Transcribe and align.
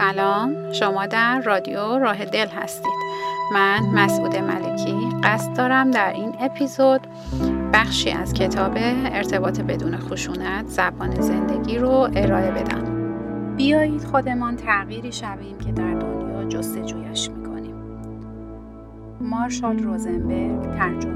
سلام. 0.00 0.72
شما 0.72 1.06
در 1.06 1.40
رادیو 1.40 1.98
راه 1.98 2.24
دل 2.24 2.46
هستید. 2.48 2.92
من 3.52 3.80
مسعود 3.94 4.36
ملکی 4.36 5.08
قصد 5.22 5.56
دارم 5.56 5.90
در 5.90 6.12
این 6.12 6.34
اپیزود 6.40 7.00
بخشی 7.72 8.10
از 8.10 8.34
کتاب 8.34 8.72
ارتباط 8.76 9.60
بدون 9.60 9.96
خشونت 9.96 10.66
زبان 10.66 11.20
زندگی 11.20 11.78
رو 11.78 12.08
ارائه 12.16 12.50
بدم. 12.50 12.84
بیایید 13.56 14.04
خودمان 14.04 14.56
تغییری 14.56 15.12
شویم 15.12 15.58
که 15.58 15.72
در 15.72 15.94
دنیا 15.94 16.44
جستجویش 16.44 17.30
می‌کنیم. 17.30 17.74
مارشال 19.20 19.78
روزنبرگ 19.78 20.78
ترجمه 20.78 21.09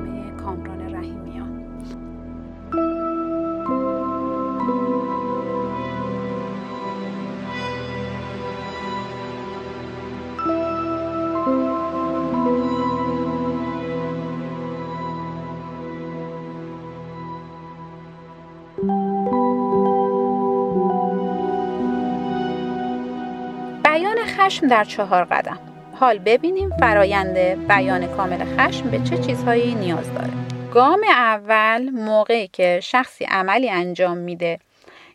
خشم 24.54 24.66
در 24.68 24.84
چهار 24.84 25.24
قدم. 25.24 25.58
حال 26.00 26.18
ببینیم 26.18 26.70
فرایند 26.80 27.36
بیان 27.68 28.16
کامل 28.16 28.56
خشم 28.56 28.90
به 28.90 28.98
چه 28.98 29.18
چیزهایی 29.18 29.74
نیاز 29.74 30.14
داره. 30.14 30.30
گام 30.74 31.00
اول 31.08 31.90
موقعی 31.90 32.48
که 32.48 32.80
شخصی 32.82 33.24
عملی 33.24 33.70
انجام 33.70 34.18
میده 34.18 34.58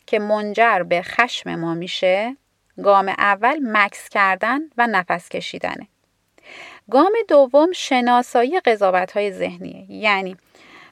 که 0.06 0.18
منجر 0.18 0.82
به 0.82 1.02
خشم 1.02 1.54
ما 1.54 1.74
میشه 1.74 2.36
گام 2.82 3.08
اول 3.08 3.60
مکس 3.62 4.08
کردن 4.08 4.60
و 4.78 4.86
نفس 4.86 5.28
کشیدنه. 5.28 5.88
گام 6.90 7.12
دوم 7.28 7.72
شناسایی 7.72 8.60
قضاوت 8.60 9.12
های 9.12 9.32
ذهنیه. 9.32 9.92
یعنی 9.92 10.36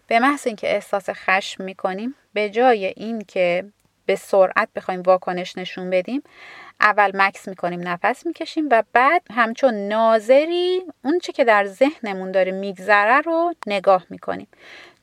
به 0.06 0.20
محض 0.20 0.46
اینکه 0.46 0.74
احساس 0.74 1.10
خشم 1.10 1.64
می‌کنیم 1.64 2.14
به 2.32 2.50
جای 2.50 2.86
اینکه 2.86 3.64
به 4.06 4.16
سرعت 4.16 4.68
بخوایم 4.76 5.02
واکنش 5.02 5.58
نشون 5.58 5.90
بدیم 5.90 6.22
اول 6.80 7.10
مکس 7.14 7.48
می‌کنیم 7.48 7.88
نفس 7.88 8.26
می‌کشیم 8.26 8.68
و 8.70 8.82
بعد 8.92 9.22
همچون 9.30 9.74
ناظری 9.74 10.82
اون 11.04 11.18
چی 11.18 11.32
که 11.32 11.44
در 11.44 11.64
ذهنمون 11.64 12.32
داره 12.32 12.52
میگذره 12.52 13.20
رو 13.20 13.54
نگاه 13.66 14.04
می‌کنیم. 14.10 14.48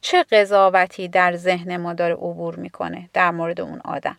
چه 0.01 0.23
قضاوتی 0.23 1.07
در 1.07 1.35
ذهن 1.35 1.77
ما 1.77 1.93
داره 1.93 2.13
عبور 2.13 2.55
می‌کنه 2.55 3.09
در 3.13 3.31
مورد 3.31 3.61
اون 3.61 3.81
آدم؟ 3.85 4.17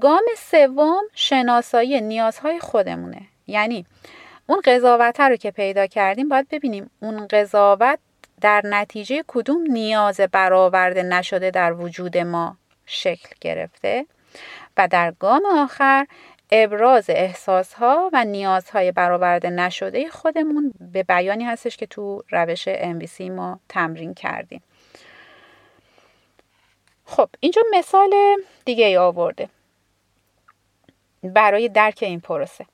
گام 0.00 0.24
سوم 0.36 1.02
شناسایی 1.14 2.00
نیازهای 2.00 2.60
خودمونه. 2.60 3.22
یعنی 3.46 3.86
اون 4.46 4.60
قضاوت 4.64 5.20
رو 5.20 5.36
که 5.36 5.50
پیدا 5.50 5.86
کردیم 5.86 6.28
باید 6.28 6.48
ببینیم 6.48 6.90
اون 7.00 7.26
قضاوت 7.26 7.98
در 8.40 8.62
نتیجه 8.64 9.24
کدوم 9.26 9.62
نیاز 9.62 10.20
برآورده 10.20 11.02
نشده 11.02 11.50
در 11.50 11.72
وجود 11.72 12.18
ما 12.18 12.56
شکل 12.86 13.28
گرفته 13.40 14.06
و 14.76 14.88
در 14.88 15.10
گام 15.20 15.42
آخر 15.46 16.06
ابراز 16.50 17.04
احساسها 17.08 18.10
و 18.12 18.24
نیازهای 18.24 18.92
برآورده 18.92 19.50
نشده 19.50 20.08
خودمون 20.08 20.72
به 20.92 21.02
بیانی 21.02 21.44
هستش 21.44 21.76
که 21.76 21.86
تو 21.86 22.22
روش 22.30 22.68
MVC 22.68 23.20
ما 23.20 23.60
تمرین 23.68 24.14
کردیم. 24.14 24.62
خب 27.04 27.28
اینجا 27.40 27.62
مثال 27.72 28.10
دیگه 28.64 28.86
ای 28.86 28.96
آورده. 28.96 29.48
برای 31.22 31.68
درک 31.68 31.98
این 32.02 32.20
پروسه. 32.20 32.66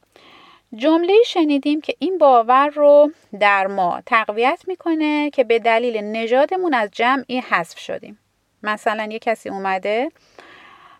جمله 0.76 1.14
شنیدیم 1.26 1.80
که 1.80 1.94
این 1.98 2.18
باور 2.18 2.68
رو 2.68 3.12
در 3.40 3.66
ما 3.66 4.02
تقویت 4.06 4.62
می‌کنه 4.66 5.30
که 5.30 5.44
به 5.44 5.58
دلیل 5.58 6.04
نژادمون 6.04 6.74
از 6.74 6.90
جمعی 6.92 7.40
حذف 7.40 7.78
شدیم. 7.78 8.18
مثلا 8.62 9.08
یه 9.10 9.18
کسی 9.18 9.48
اومده 9.48 10.10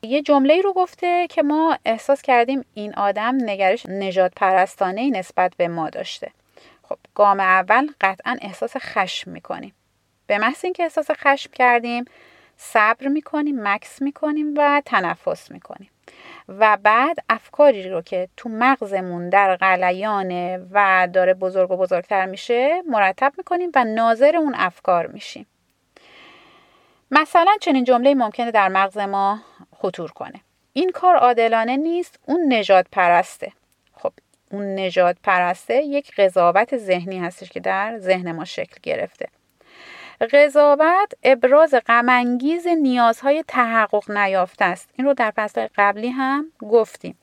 یه 0.05 0.23
جمله 0.23 0.61
رو 0.61 0.73
گفته 0.73 1.27
که 1.27 1.43
ما 1.43 1.79
احساس 1.85 2.23
کردیم 2.23 2.65
این 2.75 2.95
آدم 2.95 3.39
نگرش 3.41 3.87
نجات 3.87 4.33
پرستانه 4.37 5.11
نسبت 5.11 5.53
به 5.57 5.69
ما 5.69 5.91
داشته. 5.91 6.31
خب 6.83 6.99
گام 7.15 7.41
اول 7.41 7.89
قطعا 8.01 8.37
احساس 8.41 8.77
خشم 8.77 9.31
می‌کنیم. 9.31 9.75
به 10.27 10.39
محض 10.39 10.65
اینکه 10.65 10.83
احساس 10.83 11.11
خشم 11.11 11.51
کردیم 11.53 12.05
صبر 12.57 13.09
می‌کنیم 13.09 13.69
مکس 13.69 14.03
می‌کنیم 14.03 14.55
و 14.57 14.83
تنفس 14.87 15.51
می‌کنیم. 15.51 15.91
و 16.49 16.79
بعد 16.83 17.17
افکاری 17.29 17.89
رو 17.89 18.03
که 18.03 18.29
تو 18.37 18.49
مغزمون 18.49 19.29
در 19.29 19.57
غلیانه 19.57 20.61
و 20.71 21.09
داره 21.13 21.35
بزرگ 21.35 21.71
و 21.71 21.77
بزرگتر 21.77 22.27
میشه 22.27 22.83
مرتب 22.89 23.33
می‌کنیم 23.39 23.71
و 23.75 23.85
ناظر 23.85 24.37
اون 24.37 24.55
افکار 24.57 25.07
میشیم. 25.07 25.47
مثلا 27.11 27.53
چنین 27.61 27.85
جمله 27.85 28.15
ممکنه 28.15 28.51
در 28.51 28.69
مغز 28.69 28.99
ما 28.99 29.41
خطور 29.83 30.11
کنه. 30.11 30.41
این 30.73 30.91
کار 30.91 31.17
عادلانه 31.17 31.77
نیست 31.77 32.19
اون 32.27 32.53
نجات 32.53 32.87
پرسته. 32.93 33.53
خب 33.95 34.13
اون 34.51 34.79
نجات 34.79 35.17
پرسته 35.23 35.75
یک 35.75 36.15
قضاوت 36.15 36.77
ذهنی 36.77 37.19
هستش 37.19 37.49
که 37.49 37.61
در 37.61 37.99
ذهن 37.99 38.33
ما 38.33 38.45
شکل 38.45 38.77
گرفته. 38.83 39.29
قضاوت 40.33 41.13
ابراز 41.23 41.75
غمانگیز 41.87 42.67
نیازهای 42.67 43.45
تحقق 43.49 44.11
نیافته 44.11 44.65
است. 44.65 44.89
این 44.97 45.07
رو 45.07 45.15
در 45.15 45.33
فصل 45.37 45.67
قبلی 45.77 46.09
هم 46.09 46.53
گفتیم. 46.59 47.19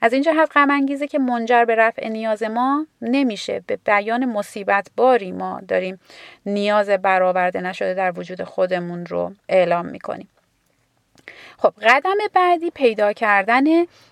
از 0.00 0.12
این 0.12 0.22
جهت 0.22 0.50
غم 0.54 0.86
که 0.86 1.18
منجر 1.18 1.64
به 1.64 1.74
رفع 1.74 2.08
نیاز 2.08 2.42
ما 2.42 2.86
نمیشه. 3.02 3.62
به 3.66 3.78
بیان 3.84 4.24
مصیبت 4.24 4.90
باری 4.96 5.32
ما 5.32 5.60
داریم. 5.68 6.00
نیاز 6.46 6.90
برآورده 6.90 7.60
نشده 7.60 7.94
در 7.94 8.18
وجود 8.18 8.44
خودمون 8.44 9.06
رو 9.06 9.32
اعلام 9.48 9.86
می‌کنیم. 9.86 10.28
خب 11.58 11.72
قدم 11.82 12.16
بعدی 12.34 12.70
پیدا 12.70 13.12
کردن 13.12 13.64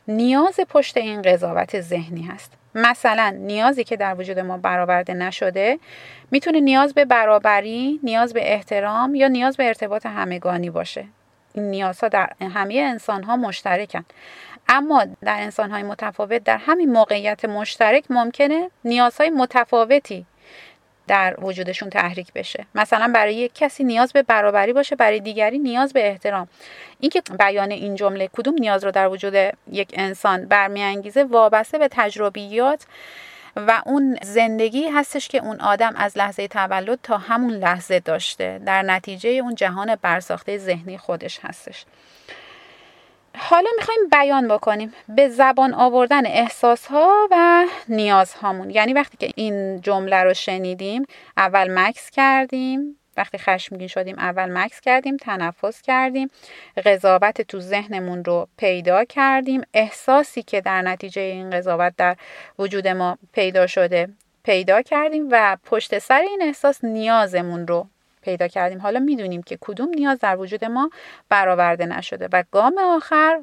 نیاز 0.08 0.60
پشت 0.68 0.96
این 0.96 1.22
قضاوت 1.22 1.80
ذهنی 1.80 2.22
هست 2.22 2.52
مثلا 2.74 3.34
نیازی 3.38 3.84
که 3.84 3.96
در 3.96 4.14
وجود 4.14 4.38
ما 4.38 4.58
برآورده 4.58 5.14
نشده 5.14 5.78
می‌تونه 6.30 6.60
نیاز 6.60 6.94
به 6.94 7.04
برابری، 7.04 8.00
نیاز 8.02 8.32
به 8.32 8.52
احترام 8.52 9.14
یا 9.14 9.28
نیاز 9.28 9.56
به 9.56 9.66
ارتباط 9.66 10.06
همگانی 10.06 10.70
باشه. 10.70 11.04
این 11.54 11.70
نیازها 11.70 12.08
در 12.08 12.32
همه 12.40 12.74
انسان 12.74 13.22
ها 13.22 13.36
مشترکن 13.36 14.04
اما 14.68 15.04
در 15.24 15.36
انسان 15.40 15.70
های 15.70 15.82
متفاوت 15.82 16.44
در 16.44 16.56
همین 16.56 16.92
موقعیت 16.92 17.44
مشترک 17.44 18.04
ممکنه 18.10 18.70
نیازهای 18.84 19.30
متفاوتی 19.30 20.26
در 21.10 21.36
وجودشون 21.38 21.90
تحریک 21.90 22.32
بشه. 22.32 22.66
مثلا 22.74 23.12
برای 23.14 23.34
یک 23.34 23.54
کسی 23.54 23.84
نیاز 23.84 24.12
به 24.12 24.22
برابری 24.22 24.72
باشه 24.72 24.96
برای 24.96 25.20
دیگری 25.20 25.58
نیاز 25.58 25.92
به 25.92 26.08
احترام. 26.08 26.48
اینکه 27.00 27.22
بیان 27.38 27.70
این 27.70 27.94
جمله 27.94 28.28
کدوم 28.32 28.54
نیاز 28.54 28.84
رو 28.84 28.90
در 28.90 29.08
وجود 29.08 29.34
یک 29.72 29.90
انسان 29.92 30.46
برمیانگیزه 30.46 31.24
وابسته 31.24 31.78
به 31.78 31.88
تجربیات 31.90 32.86
و 33.56 33.82
اون 33.86 34.18
زندگی 34.22 34.88
هستش 34.88 35.28
که 35.28 35.38
اون 35.38 35.60
آدم 35.60 35.92
از 35.96 36.18
لحظه 36.18 36.48
تولد 36.48 36.98
تا 37.02 37.18
همون 37.18 37.54
لحظه 37.54 38.00
داشته. 38.00 38.60
در 38.66 38.82
نتیجه 38.82 39.30
اون 39.30 39.54
جهان 39.54 39.96
برساخته 40.02 40.58
ذهنی 40.58 40.98
خودش 40.98 41.38
هستش. 41.42 41.84
حالا 43.38 43.70
می‌خوایم 43.76 44.00
بیان 44.12 44.48
بکنیم 44.48 44.94
به 45.08 45.28
زبان 45.28 45.74
آوردن 45.74 46.26
احساس 46.26 46.86
ها 46.86 47.28
و 47.30 47.64
نیاز 47.88 48.34
هامون 48.34 48.70
یعنی 48.70 48.92
وقتی 48.92 49.16
که 49.16 49.32
این 49.36 49.80
جمله 49.80 50.16
رو 50.16 50.34
شنیدیم 50.34 51.06
اول 51.36 51.78
مکس 51.78 52.10
کردیم. 52.10 52.96
وقتی 53.16 53.38
خشمگین 53.38 53.88
شدیم 53.88 54.18
اول 54.18 54.58
مکس 54.58 54.80
کردیم 54.80 55.16
تنفس 55.16 55.82
کردیم. 55.82 56.30
قضاوت 56.84 57.42
تو 57.42 57.60
ذهنمون 57.60 58.24
رو 58.24 58.48
پیدا 58.56 59.04
کردیم. 59.04 59.62
احساسی 59.74 60.42
که 60.42 60.60
در 60.60 60.82
نتیجه 60.82 61.22
این 61.22 61.50
قضاوت 61.50 61.92
در 61.96 62.16
وجود 62.58 62.88
ما 62.88 63.18
پیدا 63.32 63.66
شده 63.66 64.08
پیدا 64.44 64.82
کردیم 64.82 65.28
و 65.30 65.56
پشت 65.64 65.98
سر 65.98 66.20
این 66.20 66.42
احساس 66.42 66.84
نیازمون 66.84 67.66
رو 67.66 67.86
پیدا 68.22 68.48
کردیم. 68.48 68.80
حالا 68.80 69.00
می‌دونیم 69.00 69.42
که 69.42 69.58
کدوم 69.60 69.88
نیاز 69.88 70.18
در 70.18 70.36
وجود 70.36 70.64
ما 70.64 70.90
برآورده 71.28 71.86
نشده 71.86 72.28
و 72.32 72.44
گام 72.52 72.78
آخر 72.78 73.40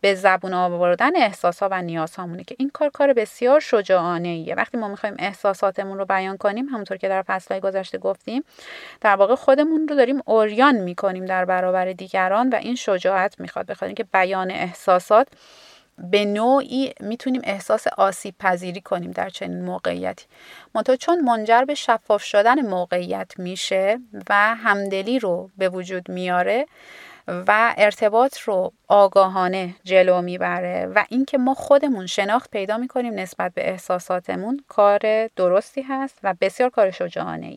به 0.00 0.14
زبون 0.14 0.54
آوردن 0.54 1.16
احساس 1.16 1.62
ها 1.62 1.68
و 1.72 1.82
نیاز 1.82 2.16
هامونه 2.16 2.44
که 2.44 2.56
این 2.58 2.70
کار 2.70 2.90
کار 2.90 3.12
بسیار 3.12 3.60
شجاعانه 3.60 4.28
ایه 4.28 4.54
وقتی 4.54 4.78
ما 4.78 4.88
می‌خوایم 4.88 5.16
احساساتمون 5.18 5.98
رو 5.98 6.04
بیان 6.04 6.36
کنیم 6.36 6.66
همونطور 6.66 6.96
که 6.96 7.08
در 7.08 7.22
فصلهای 7.22 7.60
گذشته 7.60 7.98
گفتیم 7.98 8.44
در 9.00 9.16
واقع 9.16 9.34
خودمون 9.34 9.88
رو 9.88 9.96
داریم 9.96 10.20
اوریان 10.24 10.76
می‌کنیم 10.76 11.24
در 11.24 11.44
برابر 11.44 11.92
دیگران 11.92 12.48
و 12.48 12.54
این 12.54 12.74
شجاعت 12.74 13.40
می‌خواد 13.40 13.66
بخاطر 13.66 13.92
که 13.92 14.04
بیان 14.04 14.50
احساسات 14.50 15.28
به 15.98 16.24
نوعی 16.24 16.92
می‌تونیم 17.00 17.40
احساس 17.44 17.86
آسیب 17.86 18.34
پذیری 18.38 18.80
کنیم 18.80 19.10
در 19.10 19.28
چنین 19.28 19.64
موقعیتی 19.64 20.26
منتها 20.74 20.96
چون 20.96 21.20
منجر 21.20 21.64
به 21.64 21.74
شفاف 21.74 22.22
شدن 22.22 22.60
موقعیت 22.60 23.32
میشه 23.38 23.98
و 24.28 24.54
همدلی 24.54 25.18
رو 25.18 25.50
به 25.58 25.68
وجود 25.68 26.10
میاره 26.10 26.66
و 27.28 27.74
ارتباط 27.76 28.38
رو 28.38 28.72
آگاهانه 28.88 29.74
جلو 29.84 30.22
می‌بره 30.22 30.86
و 30.94 31.04
اینکه 31.08 31.38
ما 31.38 31.54
خودمون 31.54 32.06
شناخت 32.06 32.50
پیدا 32.50 32.76
می‌کنیم 32.76 33.14
نسبت 33.14 33.54
به 33.54 33.70
احساساتمون 33.70 34.64
کار 34.68 35.26
درستی 35.26 35.82
هست 35.82 36.18
و 36.22 36.34
بسیار 36.40 36.70
کار 36.70 36.90
شجاعانه. 36.90 37.56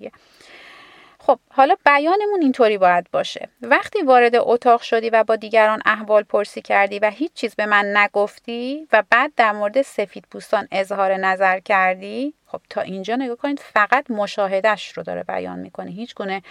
خب 1.30 1.40
حالا 1.52 1.76
بیانمون 1.86 2.42
اینطوری 2.42 2.78
باید 2.78 3.12
باشه. 3.12 3.50
وقتی 3.62 4.02
وارد 4.02 4.32
اتاق 4.36 4.82
شدی 4.82 5.10
و 5.10 5.24
با 5.24 5.36
دیگران 5.36 5.82
احوال 5.86 6.24
پرسی 6.24 6.62
کردی 6.62 7.00
و 7.00 7.10
هیچ 7.10 7.34
چیز 7.34 7.56
به 7.56 7.66
من 7.66 7.98
نگفتی 7.98 8.88
و 8.92 9.04
بعد 9.10 9.32
در 9.36 9.52
مورد 9.52 9.82
سفید 9.82 10.26
پوستان 10.32 10.68
اظهار 10.72 11.14
نظر 11.18 11.60
کردی 11.60 12.34
خب 12.48 12.62
تا 12.70 12.82
اینجا 12.82 13.16
نگاه 13.16 13.36
کنید 13.36 13.60
فقط 13.60 14.12
مشاهدهش 14.12 14.92
رو 14.92 15.04
داره 15.04 15.24
بیان 15.24 15.60
می‌کنه. 15.60 15.92
هیچ 15.92 16.16
گونه 16.16 16.42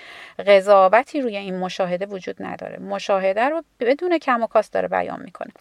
قضاوتی 0.47 1.21
روی 1.21 1.37
این 1.37 1.59
مشاهده 1.59 2.07
وجود 2.07 2.37
نداره. 2.41 2.79
مشاهده 2.79 3.49
رو 3.49 3.63
بدون 3.81 4.19
کم 4.19 4.43
و 4.43 4.47
کاست 4.47 4.73
داره 4.73 4.89
بیان 4.89 5.23
می‌کنه. 5.23 5.53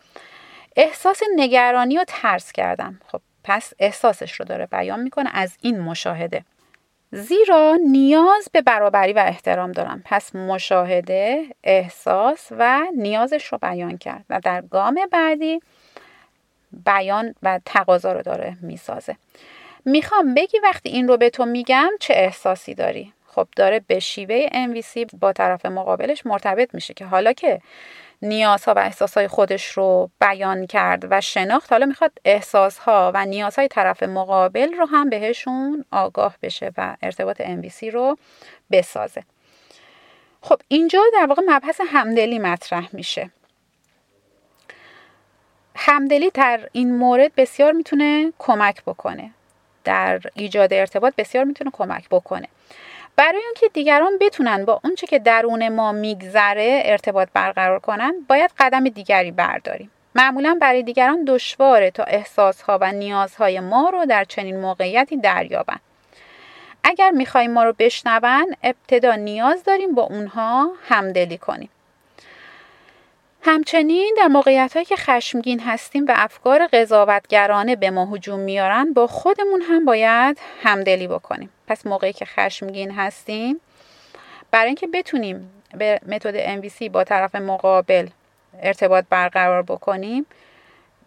احساس 0.76 1.22
نگرانی 1.36 1.98
و 1.98 2.06
ترس 2.08 2.52
کردم. 2.52 3.00
خب 3.08 3.22
پس 3.44 3.74
احساسش 3.80 4.34
رو 4.34 4.46
داره 4.46 4.66
بیان 4.66 5.00
می‌کنه 5.00 5.30
از 5.34 5.58
این 5.62 5.80
مشاهده. 5.80 6.44
زیرا 7.12 7.78
نیاز 7.88 8.48
به 8.52 8.62
برابری 8.62 9.14
و 9.14 9.24
احترام 9.28 9.72
دارم. 9.72 10.02
پس 10.06 10.36
مشاهده 10.36 11.46
احساس 11.64 12.48
و 12.52 12.82
نیازش 12.96 13.46
رو 13.46 13.58
بیان 13.58 13.98
کرد 13.98 14.26
و 14.30 14.40
در 14.44 14.62
گام 14.62 15.00
بعدی 15.12 15.60
بیان 16.86 17.36
و 17.44 17.60
تقاضا 17.66 18.12
رو 18.12 18.22
داره 18.22 18.58
می‌سازه. 18.62 19.16
می‌خوام 19.86 20.34
بگی 20.34 20.60
وقتی 20.60 20.90
این 20.90 21.08
رو 21.08 21.18
به 21.18 21.30
تو 21.30 21.46
میگم 21.46 21.90
چه 22.00 22.14
احساسی 22.14 22.74
داری؟ 22.74 23.14
خب 23.28 23.48
داره 23.56 23.82
به 23.88 24.00
شیوه 24.00 24.48
MVC 24.48 25.06
با 25.20 25.34
طرف 25.34 25.66
مقابلش 25.66 26.26
مرتبط 26.26 26.74
میشه 26.74 26.94
که 26.94 27.06
حالا 27.06 27.34
که 27.34 27.62
نیازها 28.22 28.74
و 28.74 28.80
احساسهای 28.80 29.28
خودش 29.28 29.66
رو 29.68 30.10
بیان 30.22 30.68
کرد 30.68 31.08
و 31.12 31.22
شناخت. 31.22 31.72
حالا 31.72 31.86
می‌خواد 31.86 32.12
احساسها 32.26 33.12
و 33.16 33.26
نیازهای 33.26 33.68
طرف 33.68 34.04
مقابل 34.04 34.74
رو 34.74 34.86
هم 34.86 35.10
بهشون 35.10 35.86
آگاه 35.92 36.36
بشه 36.42 36.72
و 36.78 36.96
ارتباط 37.02 37.42
MVC 37.42 37.84
رو 37.84 38.18
بسازه. 38.72 39.24
خب 40.42 40.62
اینجا 40.68 41.02
در 41.14 41.26
واقع 41.26 41.42
مبحث 41.48 41.82
همدلی 41.88 42.40
مطرح 42.40 42.90
میشه. 42.94 43.30
همدلی 45.76 46.30
در 46.30 46.70
این 46.72 46.98
مورد 46.98 47.36
بسیار 47.36 47.72
می‌تونه 47.72 48.34
کمک 48.40 48.84
بکنه. 48.84 49.32
در 49.84 50.22
ایجاد 50.34 50.74
ارتباط 50.74 51.14
بسیار 51.18 51.44
می‌تونه 51.44 51.72
کمک 51.74 52.10
بکنه. 52.10 52.48
برای 53.18 53.42
اینکه 53.46 53.68
دیگران 53.74 54.12
بتونن 54.22 54.66
با 54.66 54.80
اونچه 54.84 55.08
که 55.08 55.20
درون 55.20 55.70
ما 55.70 55.92
میگذره 55.92 56.82
ارتباط 56.86 57.28
برقرار 57.34 57.80
کنن 57.80 58.14
باید 58.30 58.52
قدم 58.60 58.84
دیگری 58.84 59.32
برداریم. 59.32 59.92
معمولا 60.16 60.58
برای 60.62 60.84
دیگران 60.84 61.26
دشواره 61.26 61.92
تا 61.92 62.04
احساسها 62.04 62.78
و 62.82 62.92
نیازهای 62.92 63.60
ما 63.60 63.90
رو 63.90 64.06
در 64.06 64.24
چنین 64.24 64.60
موقعیتی 64.60 65.18
دریابند 65.18 65.80
اگر 66.84 67.12
می‌خوایم 67.12 67.52
ما 67.52 67.64
رو 67.64 67.74
بشنون 67.80 68.56
ابتدا 68.64 69.16
نیاز 69.16 69.64
داریم 69.64 69.96
با 69.96 70.02
اونها 70.02 70.72
همدلی 70.90 71.38
کنیم. 71.38 71.70
همچنین 73.42 74.16
در 74.18 74.28
موقعیت 74.28 74.74
هایی 74.74 74.86
که 74.86 74.96
خشمگین 74.96 75.60
هستیم 75.60 76.06
و 76.06 76.14
افکار 76.16 76.68
قضاوتگرانه 76.68 77.76
به 77.76 77.90
ما 77.90 78.06
هجوم 78.06 78.40
میارن 78.40 78.94
با 78.94 79.08
خودمون 79.08 79.62
هم 79.62 79.86
باید 79.86 80.40
همدلی 80.64 81.08
بکنیم. 81.08 81.50
پس 81.68 81.88
موقعی 81.88 82.14
که 82.14 82.26
خشمگین 82.26 82.92
هستیم 82.92 83.60
برای 84.52 84.68
اینکه 84.68 84.88
بتونیم 84.88 85.50
به 85.78 86.00
متد 86.08 86.62
MVC 86.62 86.90
با 86.90 87.04
طرف 87.04 87.36
مقابل 87.36 88.08
ارتباط 88.62 89.06
برقرار 89.10 89.64
بکنیم 89.64 90.26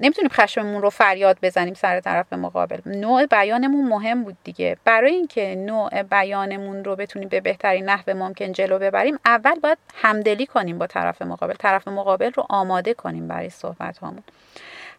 نمی‌تونیم 0.01 0.31
خشممون 0.31 0.83
رو 0.83 0.91
فریاد 0.91 1.39
بزنیم 1.43 1.75
سر 1.75 2.01
طرف 2.01 2.33
مقابل. 2.33 2.81
نوع 2.87 3.27
بیانمون 3.27 3.89
مهم 3.89 4.25
بود 4.25 4.37
دیگه. 4.45 4.77
برای 4.85 5.15
اینکه 5.15 5.55
نوع 5.55 6.03
بیانمون 6.03 6.85
رو 6.85 6.97
بتونیم 6.97 7.29
به 7.29 7.41
بهترین 7.41 7.85
نحو 7.85 8.17
ممکن 8.17 8.53
جلو 8.53 8.79
ببریم 8.79 9.19
اول 9.25 9.61
باید 9.61 9.79
همدلی 9.95 10.47
کنیم 10.47 10.79
با 10.79 10.87
طرف 10.87 11.23
مقابل. 11.23 11.55
طرف 11.55 11.89
مقابل 11.89 12.31
رو 12.33 12.47
آماده 12.49 12.95
کنیم 12.95 13.29
برای 13.29 13.51
صحبت 13.51 13.99
هامون 13.99 14.23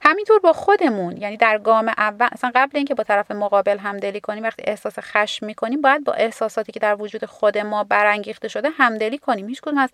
همینطور 0.04 0.40
با 0.40 0.54
خودمون 0.54 1.18
یعنی 1.18 1.38
در 1.38 1.58
گام 1.58 1.88
اول 1.88 2.28
اصلا 2.32 2.52
قبل 2.56 2.78
اینکه 2.78 2.96
با 2.96 3.04
طرف 3.04 3.32
مقابل 3.32 3.78
همدلی 3.78 4.20
کنیم 4.22 4.44
وقتی 4.44 4.64
احساس 4.66 4.94
خشم 5.00 5.46
می‌کنیم 5.46 5.82
باید 5.82 6.04
با 6.04 6.14
احساساتی 6.14 6.72
که 6.72 6.80
در 6.80 7.02
وجود 7.02 7.26
خود 7.26 7.58
ما 7.58 7.84
برانگیخته 7.84 8.48
شده 8.48 8.70
همدلی 8.70 9.18
کنیم. 9.18 9.48
هیچ 9.48 9.62
کدوم 9.62 9.78
از 9.78 9.90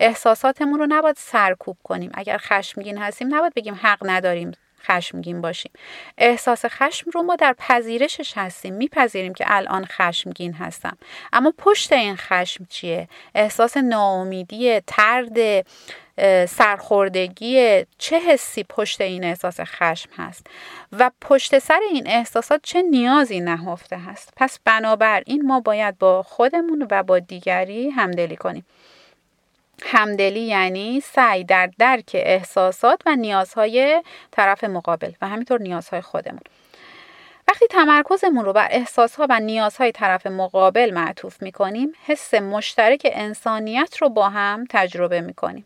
احساساتمون 0.00 0.78
رو 0.78 0.86
نباید 0.88 1.16
سرکوب 1.16 1.76
کنیم. 1.82 2.10
اگر 2.14 2.38
خشمگین 2.38 2.98
هستیم 2.98 3.34
نباید 3.34 3.54
بگیم 3.54 3.78
حق 3.82 3.98
نداریم 4.02 4.52
خشمگین 4.82 5.40
باشیم. 5.40 5.72
احساس 6.18 6.64
خشم 6.66 7.10
رو 7.10 7.22
ما 7.22 7.36
در 7.36 7.54
پذیرشش 7.58 8.32
هستیم. 8.36 8.74
میپذیریم 8.74 9.34
که 9.34 9.44
الان 9.48 9.84
خشمگین 9.84 10.52
هستم. 10.52 10.98
اما 11.32 11.52
پشت 11.58 11.92
این 11.92 12.16
خشم 12.16 12.64
چیه؟ 12.64 13.08
احساس 13.34 13.76
ناامیدی 13.76 14.80
ترد 14.80 15.66
سرخوردگی 16.48 17.84
چه 17.98 18.18
حسی 18.18 18.64
پشت 18.64 19.00
این 19.00 19.24
احساس 19.24 19.60
خشم 19.60 20.10
هست 20.16 20.46
و 20.92 21.10
پشت 21.20 21.58
سر 21.58 21.80
این 21.92 22.06
احساسات 22.06 22.60
چه 22.62 22.82
نیازی 22.82 23.40
نهفته 23.40 23.98
هست. 23.98 24.32
پس 24.36 24.58
بنابراین 24.64 25.46
ما 25.46 25.60
باید 25.60 25.98
با 25.98 26.22
خودمون 26.22 26.86
و 26.90 27.02
با 27.02 27.18
دیگری 27.18 27.90
همدلی 27.90 28.36
کنیم. 28.36 28.66
همدلی 29.82 30.40
یعنی 30.40 31.00
سعی 31.00 31.44
در 31.44 31.70
درک 31.78 32.10
احساسات 32.14 33.02
و 33.06 33.16
نیازهای 33.16 34.02
طرف 34.30 34.64
مقابل 34.64 35.12
و 35.22 35.28
همینطور 35.28 35.60
نیازهای 35.60 36.00
خودمون. 36.00 36.40
وقتی 37.48 37.66
تمرکزمون 37.66 38.44
رو 38.44 38.52
بر 38.52 38.68
احساسها 38.70 39.26
و 39.30 39.40
نیازهای 39.40 39.92
طرف 39.92 40.26
مقابل 40.26 40.90
معطوف 40.94 41.42
می‌کنیم 41.42 41.92
حس 42.06 42.34
مشترک 42.34 43.06
انسانیت 43.12 43.96
رو 43.96 44.08
با 44.08 44.28
هم 44.28 44.66
تجربه 44.70 45.20
می‌کنیم. 45.20 45.64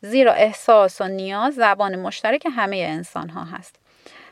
زیرا 0.00 0.32
احساس 0.32 1.00
و 1.00 1.08
نیاز 1.08 1.54
زبان 1.54 1.96
مشترک 1.96 2.46
همه 2.56 2.76
انسان 2.76 3.28
ها 3.28 3.44
هست. 3.44 3.76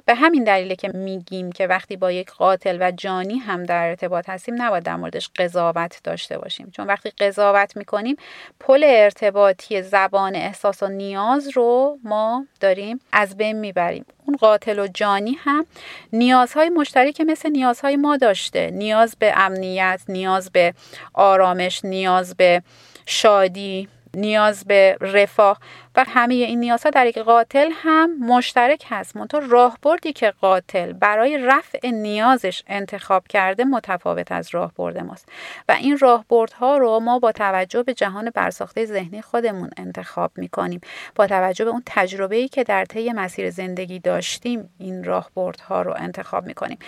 به 0.04 0.14
همین 0.14 0.44
دلیله 0.44 0.76
که 0.76 0.88
میگیم 0.88 1.52
که 1.52 1.66
وقتی 1.66 1.96
با 1.96 2.12
یک 2.12 2.30
قاتل 2.30 2.78
و 2.80 2.90
جانی 2.90 3.38
هم 3.38 3.62
در 3.62 3.88
ارتباط 3.88 4.28
هستیم 4.28 4.62
نباید 4.62 4.84
در 4.84 4.96
موردش 4.96 5.30
قضاوت 5.36 6.00
داشته 6.04 6.38
باشیم. 6.38 6.70
چون 6.70 6.86
وقتی 6.86 7.10
قضاوت 7.10 7.76
می‌کنیم 7.76 8.16
پل 8.60 8.84
ارتباطی 8.86 9.82
زبان 9.82 10.34
احساس 10.34 10.82
و 10.82 10.88
نیاز 10.88 11.48
رو 11.48 11.98
ما 12.04 12.46
داریم 12.60 13.00
از 13.12 13.36
بین 13.36 13.56
می‌بریم. 13.56 14.06
اون 14.26 14.36
قاتل 14.36 14.78
و 14.78 14.86
جانی 14.86 15.36
هم 15.40 15.66
نیازهای 16.12 16.68
مشترک 16.68 17.20
مثل 17.20 17.50
نیازهای 17.50 17.96
ما 17.96 18.16
داشته. 18.16 18.70
نیاز 18.70 19.16
به 19.18 19.32
امنیت 19.36 20.00
نیاز 20.08 20.50
به 20.50 20.74
آرامش 21.14 21.84
نیاز 21.84 22.36
به 22.36 22.62
شادی 23.06 23.88
نیاز 24.16 24.64
به 24.64 24.96
رفاه. 25.00 25.58
و 25.96 26.04
همه 26.08 26.34
این 26.34 26.60
نیازها 26.60 26.90
در 26.90 27.06
یک 27.06 27.18
قاتل 27.18 27.70
هم 27.72 28.18
مشترک 28.18 28.84
هست. 28.88 29.16
منتها 29.16 29.40
راهبردی 29.48 30.12
که 30.12 30.32
قاتل 30.40 30.92
برای 30.92 31.38
رفع 31.38 31.90
نیازش 31.90 32.62
انتخاب 32.66 33.26
کرده 33.28 33.64
متفاوت 33.64 34.32
از 34.32 34.54
راهبرد 34.54 34.98
ماست. 34.98 35.28
و 35.68 35.72
این 35.72 35.98
راهبردها 35.98 36.76
رو 36.76 37.00
ما 37.00 37.18
با 37.18 37.32
توجه 37.32 37.82
به 37.82 37.94
جهان 37.94 38.30
برساخته 38.34 38.84
ذهنی 38.84 39.22
خودمون 39.22 39.70
انتخاب 39.76 40.30
می‌کنیم. 40.36 40.80
با 41.14 41.26
توجه 41.26 41.64
به 41.64 41.70
اون 41.70 41.82
تجربه 41.86 42.36
ای 42.36 42.48
که 42.48 42.64
در 42.64 42.84
طی 42.84 43.12
مسیر 43.12 43.50
زندگی 43.50 43.98
داشتیم 43.98 44.74
این 44.78 45.04
راهبردها 45.04 45.82
رو 45.82 45.94
انتخاب 45.96 46.46
می‌کنیم. 46.46 46.78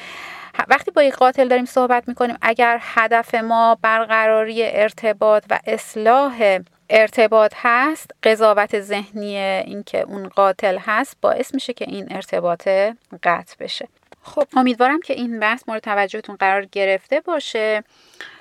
وقتی 0.69 0.91
با 0.91 1.03
یک 1.03 1.15
قاتل 1.15 1.49
داریم 1.49 1.65
صحبت 1.65 2.09
می‌کنیم 2.09 2.37
اگر 2.43 2.79
هدف 2.81 3.35
ما 3.35 3.79
برقراری 3.83 4.63
ارتباط 4.65 5.45
و 5.51 5.61
اصلاح 5.67 6.59
ارتباط 6.91 7.53
هست 7.57 8.11
قضاوت 8.23 8.81
ذهنی 8.81 9.37
اینکه 9.37 10.01
اون 10.01 10.29
قاتل 10.29 10.79
هست 10.81 11.17
باعث 11.21 11.55
میشه 11.55 11.73
که 11.73 11.85
این 11.89 12.07
ارتباط 12.11 12.69
قطع 13.23 13.57
بشه. 13.61 13.89
خب 14.23 14.47
امیدوارم 14.57 15.01
که 15.01 15.15
این 15.15 15.41
بحث 15.41 15.63
مورد 15.69 15.83
توجهتون 15.83 16.37
قرار 16.37 16.65
گرفته 16.65 17.21
باشه. 17.21 17.85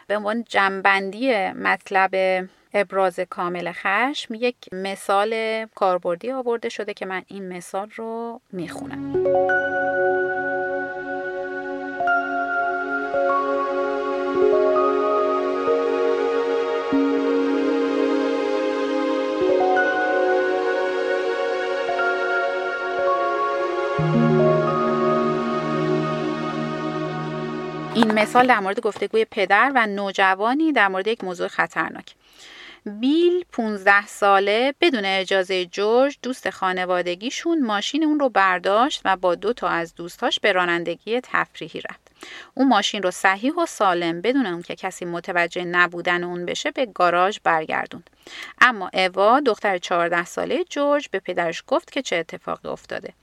به 0.08 0.18
عنوان 0.18 0.46
جنبندی 0.50 1.52
مطلب 1.52 2.12
ابراز 2.74 3.20
کامل 3.20 3.72
خشم 3.72 4.34
یک 4.34 4.56
مثال 4.72 5.66
کاربردی 5.76 6.32
آورده 6.32 6.70
شده 6.70 6.94
که 6.94 7.06
من 7.06 7.22
این 7.28 7.54
مثال 7.54 7.90
رو 7.96 8.42
می‌خونم. 8.52 9.14
این 27.98 28.12
مثال 28.12 28.48
در 28.48 28.60
مورد 28.60 28.80
گفتگوی 28.80 29.26
پدر 29.26 29.72
و 29.76 29.88
نوجوانی 29.88 30.72
در 30.72 30.88
مورد 30.88 31.08
یک 31.08 31.24
موضوع 31.24 31.48
خطرناک 31.48 32.16
بیل 32.86 33.46
15 33.52 34.08
ساله 34.08 34.74
بدون 34.82 35.06
اجازه 35.06 35.66
جورج 35.66 36.18
دوست 36.22 36.50
خانوادگیشون 36.50 37.62
ماشین 37.62 38.04
اون 38.04 38.20
رو 38.20 38.30
برداشت 38.30 39.02
و 39.06 39.16
با 39.16 39.36
دو 39.36 39.54
تا 39.54 39.68
از 39.68 39.96
دوستاش 39.96 40.40
به 40.40 40.52
رانندگی 40.52 41.22
تفریحی 41.24 41.82
رفت. 41.82 42.07
اون 42.54 42.68
ماشین 42.68 43.04
رو 43.04 43.12
صحیح 43.12 43.54
و 43.54 43.66
سالم 43.66 44.22
بدون 44.22 44.46
اون 44.46 44.62
که 44.62 44.76
کسی 44.76 45.06
متوجه 45.06 45.64
نبودن 45.64 46.24
اون 46.24 46.46
بشه 46.46 46.72
به 46.72 46.86
گاراژ 46.86 47.40
برگردوند. 47.44 48.10
اما 48.62 48.90
اوا 48.94 49.40
دختر 49.40 49.78
14 49.78 50.26
ساله 50.26 50.64
جورج 50.64 51.10
به 51.12 51.20
پدرش 51.20 51.64
گفت 51.68 51.92
که 51.92 52.02
چه 52.02 52.16
اتفاقی 52.16 52.70
افتاده. 52.70 53.14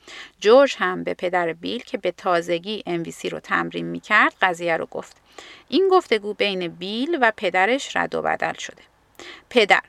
جورج 0.41 0.77
هم 0.79 1.05
به 1.05 1.15
پدر 1.15 1.53
بیل 1.53 1.83
که 1.83 1.99
به 1.99 2.11
تازگی 2.11 2.83
MVC 2.87 3.25
رو 3.25 3.41
تمرین 3.41 3.87
می‌کرد 3.87 4.35
قضیه 4.43 4.77
رو 4.77 4.87
گفت. 4.87 5.17
این 5.69 5.89
گفتگو 5.93 6.35
بین 6.35 6.69
بیل 6.69 7.19
و 7.21 7.33
پدرش 7.37 7.97
رد 7.97 8.15
و 8.15 8.23
بدل 8.23 8.55
شده. 8.55 8.83
پدر 9.51 9.81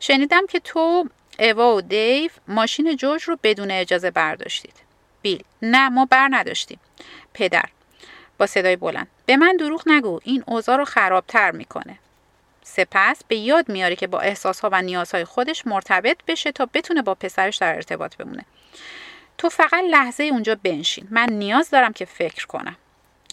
شنیدم 0.00 0.46
که 0.46 0.60
تو 0.60 1.08
اوا 1.38 1.76
و 1.76 1.80
دیو 1.80 2.30
ماشین 2.48 2.96
جورج 2.96 3.22
رو 3.22 3.38
بدون 3.42 3.70
اجازه 3.70 4.10
برداشتید. 4.10 4.74
بیل 5.22 5.44
نه 5.62 5.88
ما 5.88 6.04
بر 6.04 6.28
نداشتیم. 6.30 6.80
پدر 7.34 7.64
با 8.40 8.46
صدای 8.46 8.76
بلند 8.76 9.06
به 9.26 9.36
من 9.36 9.56
دروغ 9.56 9.82
نگو 9.86 10.20
این 10.24 10.44
اوضاع 10.46 10.76
رو 10.76 10.84
خرابتر 10.84 11.50
می‌کنه. 11.50 11.98
سپس 12.62 13.20
به 13.28 13.36
یاد 13.36 13.68
میاره 13.68 13.96
که 13.96 14.06
با 14.06 14.20
احساسها 14.20 14.68
و 14.72 14.82
نیازهای 14.82 15.24
خودش 15.24 15.66
مرتبط 15.66 16.16
بشه 16.26 16.52
تا 16.52 16.68
بتونه 16.74 17.02
با 17.02 17.14
پسرش 17.14 17.56
در 17.56 17.74
ارتباط 17.74 18.16
بمونه. 18.16 18.44
تو 19.38 19.48
فقط 19.48 19.84
لحظه 19.90 20.24
اونجا 20.24 20.56
بنشین. 20.62 21.08
من 21.10 21.26
نیاز 21.30 21.70
دارم 21.70 21.92
که 21.92 22.04
فکر 22.04 22.46
کنم. 22.46 22.76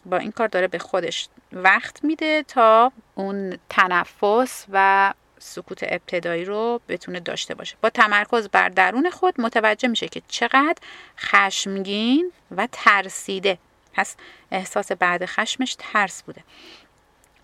با 0.06 0.18
این 0.18 0.32
کار 0.32 0.48
داره 0.48 0.68
به 0.68 0.80
خودش 0.80 1.28
وقت 1.54 2.04
میده 2.04 2.44
تا 2.44 2.92
اون 3.16 3.58
تنفس 3.70 4.66
و 4.72 5.14
سکوت 5.40 5.84
ابتدایی 5.84 6.46
رو 6.46 6.82
بتونه 6.88 7.20
داشته 7.20 7.56
باشه 7.56 7.76
با 7.82 7.90
تمرکز 7.90 8.50
بر 8.50 8.70
درون 8.70 9.10
خود 9.10 9.42
متوجه 9.42 9.88
میشه 9.88 10.08
که 10.08 10.22
چقدر 10.28 10.78
خشمگین 11.20 12.32
و 12.52 12.68
ترسیده 12.72 13.58
پس 13.98 14.16
احساس 14.52 14.92
بعد 14.92 15.26
خشمش 15.26 15.76
ترس 15.80 16.24
بوده. 16.24 16.44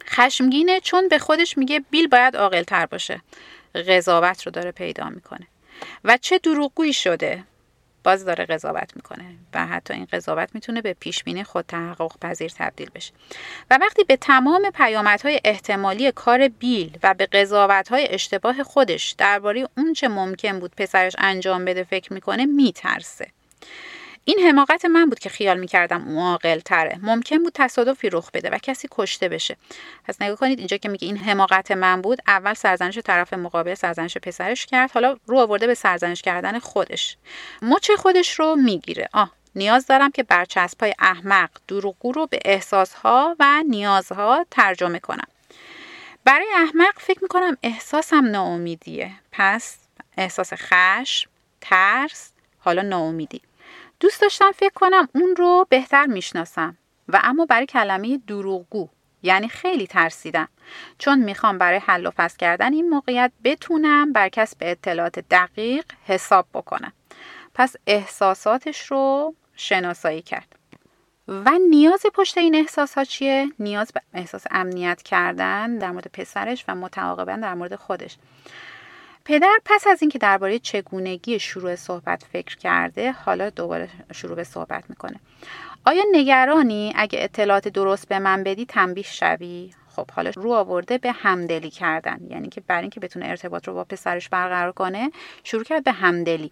خشمگینه 0.07 0.79
چون 0.79 1.07
به 1.07 1.19
خودش 1.19 1.57
میگه 1.57 1.79
بیل 1.79 2.07
باید 2.07 2.36
عاقل 2.36 2.63
تر 2.63 2.86
باشه. 2.86 3.22
قضاوت 3.75 4.43
رو 4.43 4.51
داره 4.51 4.72
پیدا 4.72 5.10
می‌کنه. 5.10 5.48
و 6.03 6.17
چه 6.17 6.38
دروغگویی 6.38 6.93
شده. 6.93 7.43
باز 8.03 8.25
داره 8.25 8.45
قضاوت 8.45 8.91
می‌کنه. 8.95 9.25
و 9.53 9.67
حتی 9.67 9.93
این 9.93 10.07
قضاوت 10.13 10.50
می‌تونه 10.53 10.81
به 10.81 10.93
پیش 10.93 11.24
بینی 11.24 11.43
خود 11.43 11.65
تحقق 11.65 12.19
پذیر 12.22 12.51
تبدیل 12.57 12.89
بشه. 12.95 13.13
و 13.72 13.77
وقتی 13.81 14.03
به 14.03 14.17
تمام 14.17 14.69
پیامدهای 14.69 15.41
احتمالی 15.45 16.12
کار 16.12 16.48
بیل 16.48 16.98
و 17.03 17.13
به 17.13 17.25
قضاوتهای 17.25 18.07
اشتباه 18.10 18.63
خودش 18.63 19.12
درباره 19.12 19.69
اون 19.77 19.93
چه 19.93 20.07
ممکن 20.07 20.60
بود 20.60 20.75
پسرش 20.77 21.15
انجام 21.17 21.65
بده 21.65 21.83
فکر 21.83 22.13
می‌کنه 22.13 22.45
میترسه. 22.45 23.27
این 24.25 24.39
حماقت 24.39 24.86
من 24.86 25.06
بود 25.06 25.20
که 25.20 25.30
خیال 25.30 25.60
می‌کردم 25.60 26.08
اون 26.08 26.18
عاقل 26.18 26.60
تره 26.60 27.00
ممکن 27.01 27.44
بود 27.44 27.53
تصادفی 27.56 28.10
رخ 28.10 28.32
بده 28.32 28.50
و 28.50 28.58
کسی 28.58 28.88
کشته 28.92 29.30
بشه. 29.30 29.58
پس 30.08 30.22
نگاه 30.22 30.38
کنید 30.38 30.60
اینجا 30.60 30.77
که 30.77 30.89
میگه 30.89 31.08
این 31.08 31.18
حماقت 31.18 31.72
من 31.72 32.01
بود 32.01 32.20
اول 32.27 32.53
سرزنش 32.53 32.98
طرف 32.98 33.34
مقابل 33.34 33.74
سرزنش 33.74 34.18
پسرش 34.18 34.65
کرد 34.65 34.92
حالا 34.92 35.18
رو 35.25 35.39
آورده 35.39 35.68
به 35.68 35.74
سرزنش 35.74 36.22
کردن 36.22 36.60
خودش. 36.60 37.18
مچ 37.62 37.92
خودش 37.92 38.39
رو 38.39 38.56
می‌گیره. 38.56 39.10
آه 39.13 39.32
نیاز 39.56 39.88
دارم 39.88 40.12
که 40.12 40.24
برچسبهای 40.24 40.94
احمق 41.00 41.50
دروغگو 41.68 42.12
رو 42.12 42.27
به 42.27 42.39
احساسها 42.46 43.36
و 43.39 43.63
نیازها 43.70 44.46
ترجمه 44.51 45.00
کنم. 45.00 45.27
برای 46.25 46.48
احمق 46.56 46.94
فکر 46.98 47.20
می‌کنم 47.22 47.58
احساسم 47.63 48.25
ناامیدیه. 48.25 49.12
پس 49.32 49.77
احساس 50.18 50.53
خشم 50.53 51.30
ترس 51.62 52.32
حالا 52.60 52.82
ناامیدی. 52.82 53.42
دوست 54.03 54.22
داشتم 54.22 54.51
فکر 54.51 54.74
کنم 54.74 55.10
اون 55.15 55.36
رو 55.36 55.67
بهتر 55.69 56.05
می‌شناسم. 56.05 56.77
و 57.07 57.19
اما 57.24 57.45
برای 57.45 57.65
کلمه 57.65 58.19
دروغگو 58.27 58.89
یعنی 59.22 59.48
خیلی 59.48 59.88
ترسیدم. 59.88 60.48
چون 60.98 61.19
می‌خوام 61.19 61.57
برای 61.57 61.79
حل 61.79 62.05
و 62.05 62.12
فصل 62.15 62.38
کردن 62.38 62.74
این 62.74 62.89
موقعیت 62.89 63.31
بتونم 63.43 64.13
بر 64.13 64.29
کسب 64.29 64.57
اطلاعات 64.62 65.19
دقیق 65.19 65.86
حساب 66.05 66.45
بکنم. 66.53 66.93
پس 67.53 67.75
احساساتش 67.88 68.86
رو 68.86 69.36
شناسایی 69.55 70.22
کرد. 70.22 70.55
و 71.27 71.51
نیاز 71.69 72.05
پشت 72.13 72.38
این 72.38 72.55
احساس 72.55 72.93
ها 72.93 73.03
چیه؟ 73.03 73.48
نیاز 73.60 73.91
به 73.93 74.01
احساس 74.13 74.43
امنیت 74.51 75.01
کردن 75.01 75.77
در 75.77 75.91
مورد 75.91 76.07
پسرش 76.07 76.65
و 76.67 76.75
متعاقبا 76.75 77.36
در 77.36 77.53
مورد 77.53 77.75
خودش. 77.75 78.17
پدر 79.25 79.60
پس 79.65 79.88
از 79.88 80.01
اینکه 80.01 80.20
درباره 80.20 80.60
چگونگی 80.60 81.39
شروع 81.39 81.75
صحبت 81.75 82.24
فکر 82.32 82.58
کرده 82.58 83.12
حالا 83.12 83.50
دوباره 83.50 83.89
شروع 84.13 84.36
به 84.36 84.44
صحبت 84.44 84.89
می‌کنه. 84.89 85.20
آیا 85.86 86.03
نگرانی 86.12 86.94
اگه 86.96 87.24
اطلاعات 87.24 87.68
درست 87.68 88.08
به 88.08 88.20
من 88.20 88.44
بدی 88.44 88.65
تنبیه 88.65 89.03
شوی؟ 89.03 89.74
خب 89.96 90.12
حالا 90.12 90.32
رو 90.36 90.51
آورده 90.51 90.98
به 90.98 91.12
همدلی 91.12 91.70
کردن 91.70 92.20
یعنی 92.30 92.50
که 92.50 92.62
برای 92.62 92.82
اینکه 92.82 93.00
بتونه 93.00 93.25
ارتباط 93.25 93.68
رو 93.68 93.74
با 93.74 93.84
پسرش 93.84 94.30
برقرار 94.30 94.72
کنه 94.72 95.12
شروع 95.44 95.63
کرد 95.63 95.84
به 95.84 95.92
همدلی. 95.92 96.51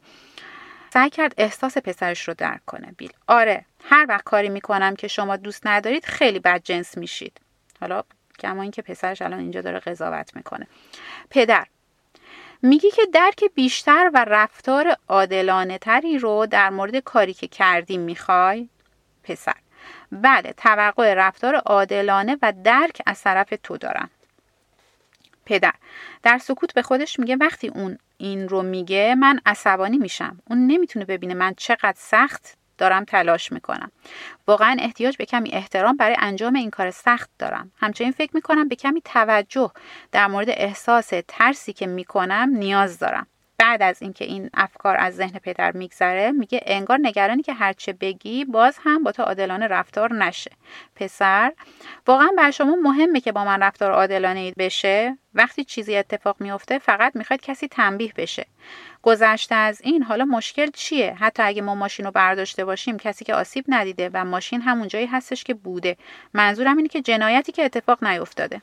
سعی 0.94 1.10
کرد 1.10 1.34
احساس 1.38 1.78
پسرش 1.78 2.28
رو 2.28 2.34
درک 2.34 2.66
کنه. 2.66 2.94
بیل 2.98 3.12
آره 3.28 3.66
هر 3.84 4.06
وقت 4.10 4.24
کاری 4.24 4.50
می‌کنم 4.50 4.96
که 4.96 5.08
شما 5.08 5.38
دوست 5.38 5.68
ندارید 5.68 6.06
خیلی 6.06 6.40
بد 6.40 6.64
جنس 6.64 6.98
میشید. 6.98 7.42
حالا 7.82 8.04
کما 8.40 8.62
اینکه 8.62 8.82
پسرش 8.82 9.22
الان 9.22 9.40
اینجا 9.40 9.62
داره 9.62 9.80
قضاوت 9.80 10.36
می‌کنه. 10.36 10.68
پدر 11.30 11.66
میگی 12.62 12.92
که 12.92 13.02
درک 13.14 13.44
بیشتر 13.56 14.12
و 14.14 14.26
رفتار 14.28 14.96
عادلانه 15.08 15.78
تری 15.78 16.18
رو 16.18 16.46
در 16.46 16.70
مورد 16.70 16.96
کاری 16.96 17.34
که 17.34 17.48
کردی 17.48 17.98
می‌خوای؟ 17.98 18.70
پسر. 19.24 19.56
بله 20.12 20.54
توقع 20.58 21.14
رفتار 21.14 21.56
عادلانه 21.56 22.38
و 22.42 22.54
درک 22.64 23.02
از 23.06 23.22
طرف 23.22 23.54
تو 23.64 23.78
دارم. 23.78 24.10
پدر 25.46 25.74
در 26.24 26.38
سکوت 26.38 26.74
به 26.74 26.82
خودش 26.82 27.20
میگه 27.20 27.36
وقتی 27.36 27.68
اون 27.68 27.98
این 28.18 28.50
رو 28.50 28.62
میگه 28.62 29.16
من 29.16 29.40
عصبانی 29.46 29.98
میشم. 29.98 30.40
اون 30.50 30.68
نمی‌تونه 30.68 31.06
ببینه 31.06 31.34
من 31.34 31.54
چقدر 31.58 31.98
سخت 31.98 32.58
دارم 32.82 33.04
تلاش 33.06 33.52
می‌کنم. 33.52 33.92
واقعا 34.48 34.76
احتیاج 34.80 35.18
به 35.18 35.26
کمی 35.26 35.50
احترام 35.52 35.98
برای 35.98 36.16
انجام 36.20 36.56
این 36.56 36.70
کار 36.70 36.92
سخت 36.92 37.30
دارم. 37.40 37.72
همچنین 37.78 38.12
فکر 38.12 38.32
می‌کنم 38.34 38.68
به 38.68 38.76
کمی 38.76 39.02
توجه 39.02 39.72
در 40.12 40.28
مورد 40.28 40.50
احساس 40.50 41.14
ترسی 41.28 41.74
که 41.74 41.88
می‌کنم 41.88 42.50
نیاز 42.54 43.00
دارم. 43.00 43.28
بعد 43.62 43.82
از 43.82 44.02
اینکه 44.02 44.26
این 44.26 44.50
افکار 44.54 44.98
از 45.00 45.16
ذهن 45.16 45.40
پدر 45.40 45.72
میگذره 45.72 46.32
میگه 46.32 46.62
انگار 46.66 47.00
نگرانی 47.02 47.42
که 47.44 47.54
هرچه 47.54 47.94
بگی 47.94 48.46
باز 48.46 48.78
هم 48.84 49.04
با 49.04 49.12
تو 49.12 49.24
عادلانه 49.24 49.68
رفتار 49.68 50.14
نشه. 50.14 50.52
پسر 50.96 51.52
واقعا 52.08 52.30
بر 52.38 52.52
شما 52.52 52.76
مهمه 52.76 53.20
که 53.20 53.32
با 53.32 53.46
من 53.46 53.64
رفتار 53.64 53.92
عادلانه 53.92 54.54
بشه. 54.58 55.18
وقتی 55.34 55.64
چیزی 55.64 55.96
اتفاق 55.96 56.36
میفته 56.40 56.80
فقط 56.80 57.16
می‌خواید 57.16 57.42
کسی 57.42 57.68
تنبیه 57.68 58.14
بشه. 58.18 58.46
گذشته 59.02 59.56
از 59.56 59.82
این 59.82 60.04
حالا 60.04 60.26
مشکل 60.26 60.70
چیه؟ 60.74 61.16
حتی 61.20 61.44
اگه 61.44 61.62
ما 61.62 61.76
ماشین 61.76 62.06
رو 62.06 62.12
برداشته 62.12 62.66
باشیم 62.66 62.98
کسی 62.98 63.26
که 63.26 63.36
آسیب 63.36 63.66
ندیده 63.68 64.10
و 64.14 64.26
ماشین 64.26 64.62
همون 64.62 64.88
جایی 64.88 65.06
هستش 65.06 65.44
که 65.44 65.54
بوده. 65.54 65.98
منظورم 66.34 66.78
اینه 66.78 66.90
که 66.90 67.02
جنایتی 67.02 67.52
که 67.52 67.66
اتفاق 67.66 68.04
نیفتاده. 68.04 68.62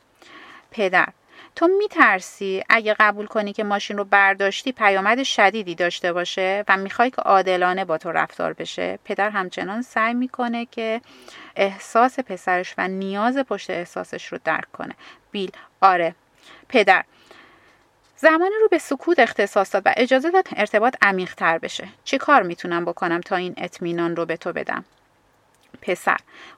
پدر 0.71 1.09
تو 1.57 1.69
میترسی 1.79 2.63
اگه 2.69 2.97
قبول 3.01 3.27
کنی 3.27 3.53
که 3.53 3.65
ماشین 3.65 3.99
رو 3.99 4.05
برداشتی 4.05 4.73
پیامد 4.73 5.23
شدیدی 5.23 5.75
داشته 5.75 6.13
باشه 6.13 6.65
و 6.69 6.77
می‌خوای 6.77 7.11
که 7.11 7.23
عادلانه 7.23 7.85
با 7.85 7.99
تو 7.99 8.13
رفتار 8.13 8.53
بشه؟ 8.53 8.99
پدر 9.05 9.31
همچنان 9.31 9.83
سعی 9.83 10.15
می‌کنه 10.15 10.67
که 10.67 11.01
احساس 11.57 12.21
پسرش 12.21 12.75
و 12.79 12.89
نیاز 12.89 13.39
پشت 13.39 13.71
احساسش 13.71 14.27
رو 14.27 14.39
درک 14.45 14.73
کنه. 14.73 14.95
بیل 15.31 15.51
آره. 15.81 16.15
پدر 16.69 17.05
زمانی 18.17 18.55
رو 18.61 18.69
به 18.69 18.79
سکوت 18.79 19.19
اختصاص 19.19 19.75
داد 19.75 19.83
و 19.87 19.93
اجازه 19.97 20.31
داد 20.31 20.49
ارتباط 20.57 20.97
عمیق 21.03 21.35
تر 21.35 21.59
بشه. 21.59 21.89
چی 22.05 22.19
کار 22.19 22.43
می‌تونم 22.43 22.85
بکنم 22.85 23.21
تا 23.21 23.37
این 23.37 23.55
اطمینان 23.57 24.17
رو 24.17 24.27
به 24.27 24.37
تو 24.37 24.53
بدم؟ 24.53 24.85
پسر 25.83 26.17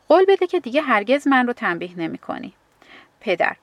قول 0.08 0.24
بده 0.24 0.46
که 0.46 0.60
دیگه 0.60 0.82
هرگز 0.82 1.28
من 1.28 1.46
رو 1.46 1.52
تنبیه 1.52 1.98
نمی 1.98 2.18
کنی. 2.18 2.54
پدر 3.20 3.56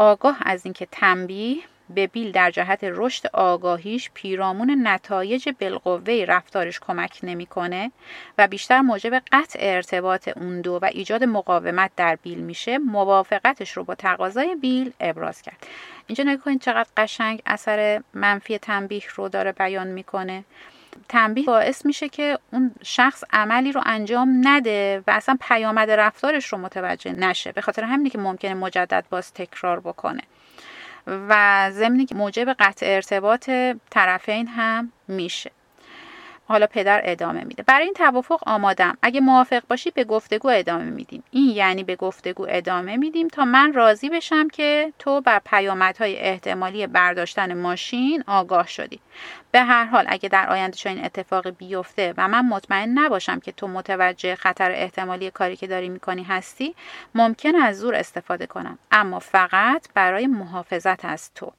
آگاه 0.00 0.38
از 0.40 0.66
اینکه 0.66 0.86
تنبیه 0.92 1.56
به 1.90 2.06
بیل 2.06 2.32
در 2.32 2.50
جهت 2.50 2.78
رشد 2.82 3.26
آگاهیش 3.32 4.10
پیرامون 4.14 4.86
نتایج 4.88 5.48
بالقوه 5.60 6.24
رفتارش 6.28 6.80
کمک 6.80 7.18
نمی‌کنه 7.22 7.92
و 8.38 8.48
بیشتر 8.48 8.80
موجب 8.80 9.22
قطع 9.32 9.58
ارتباط 9.62 10.28
اون 10.28 10.60
دو 10.60 10.78
و 10.82 10.84
ایجاد 10.92 11.24
مقاومت 11.24 11.90
در 11.96 12.18
بیل 12.22 12.38
میشه 12.38 12.78
موافقتش 12.78 13.70
رو 13.72 13.84
با 13.84 13.94
تقاضای 13.94 14.54
بیل 14.54 14.92
ابراز 15.00 15.42
کرد. 15.42 15.66
اینجا 16.06 16.24
نگاه 16.24 16.44
کنید 16.44 16.60
چقدر 16.60 16.88
قشنگ 16.96 17.42
اثر 17.46 18.02
منفی 18.14 18.58
تنبیه 18.58 19.02
رو 19.14 19.28
داره 19.28 19.52
بیان 19.52 19.86
می‌کنه. 19.86 20.44
تنبیه 21.08 21.46
باعث 21.46 21.86
میشه 21.86 22.08
که 22.08 22.38
اون 22.52 22.74
شخص 22.82 23.24
عملی 23.32 23.72
رو 23.72 23.82
انجام 23.86 24.40
نده 24.44 25.02
و 25.06 25.10
اصلا 25.10 25.36
پیامد 25.40 25.90
رفتارش 25.90 26.46
رو 26.46 26.58
متوجه 26.58 27.12
نشه. 27.12 27.52
به 27.52 27.60
خاطر 27.60 27.84
همینه 27.84 28.10
که 28.10 28.18
ممکنه 28.18 28.54
مجدد 28.54 29.04
باز 29.10 29.32
تکرار 29.32 29.80
بکنه. 29.80 30.22
و 31.06 31.70
ضمنی 31.70 32.06
که 32.06 32.14
موجب 32.14 32.52
قطع 32.58 32.86
ارتباط 32.86 33.50
طرفین 33.90 34.46
هم 34.46 34.92
میشه. 35.08 35.50
حالا 36.50 36.66
پدر 36.66 37.00
ادامه 37.04 37.44
میده. 37.44 37.62
برای 37.62 37.84
این 37.84 37.94
توافق 37.94 38.40
آمادم. 38.46 38.98
اگه 39.02 39.20
موافق 39.20 39.62
باشی 39.68 39.90
به 39.90 40.04
گفتگو 40.04 40.48
ادامه 40.48 40.84
میدیم. 40.84 41.22
این 41.30 41.50
یعنی 41.50 41.84
به 41.84 41.96
گفتگو 41.96 42.46
ادامه 42.48 42.96
میدیم 42.96 43.28
تا 43.28 43.44
من 43.44 43.72
راضی 43.72 44.08
بشم 44.08 44.48
که 44.48 44.92
تو 44.98 45.20
بر 45.20 45.40
پیامدهای 45.46 46.18
احتمالی 46.18 46.86
برداشتن 46.86 47.54
ماشین 47.60 48.24
آگاه 48.26 48.66
شدی. 48.66 49.00
به 49.52 49.60
هر 49.62 49.84
حال 49.84 50.04
اگه 50.08 50.28
در 50.28 50.50
آینده 50.50 50.76
چنین 50.76 51.04
اتفاقی 51.04 51.50
بیفته 51.50 52.14
و 52.16 52.28
من 52.28 52.46
مطمئن 52.46 52.98
نباشم 52.98 53.40
که 53.40 53.52
تو 53.52 53.68
متوجه 53.68 54.34
خطر 54.34 54.70
احتمالی 54.70 55.30
کاری 55.30 55.56
که 55.56 55.66
داری 55.66 55.88
می‌کنی 55.88 56.22
هستی 56.22 56.74
ممکن 57.14 57.56
از 57.56 57.78
زور 57.78 57.94
استفاده 57.94 58.46
کنم. 58.46 58.78
اما 58.92 59.18
فقط 59.18 59.88
برای 59.94 60.26
محافظت 60.26 61.04
از 61.04 61.34
تو. 61.34 61.52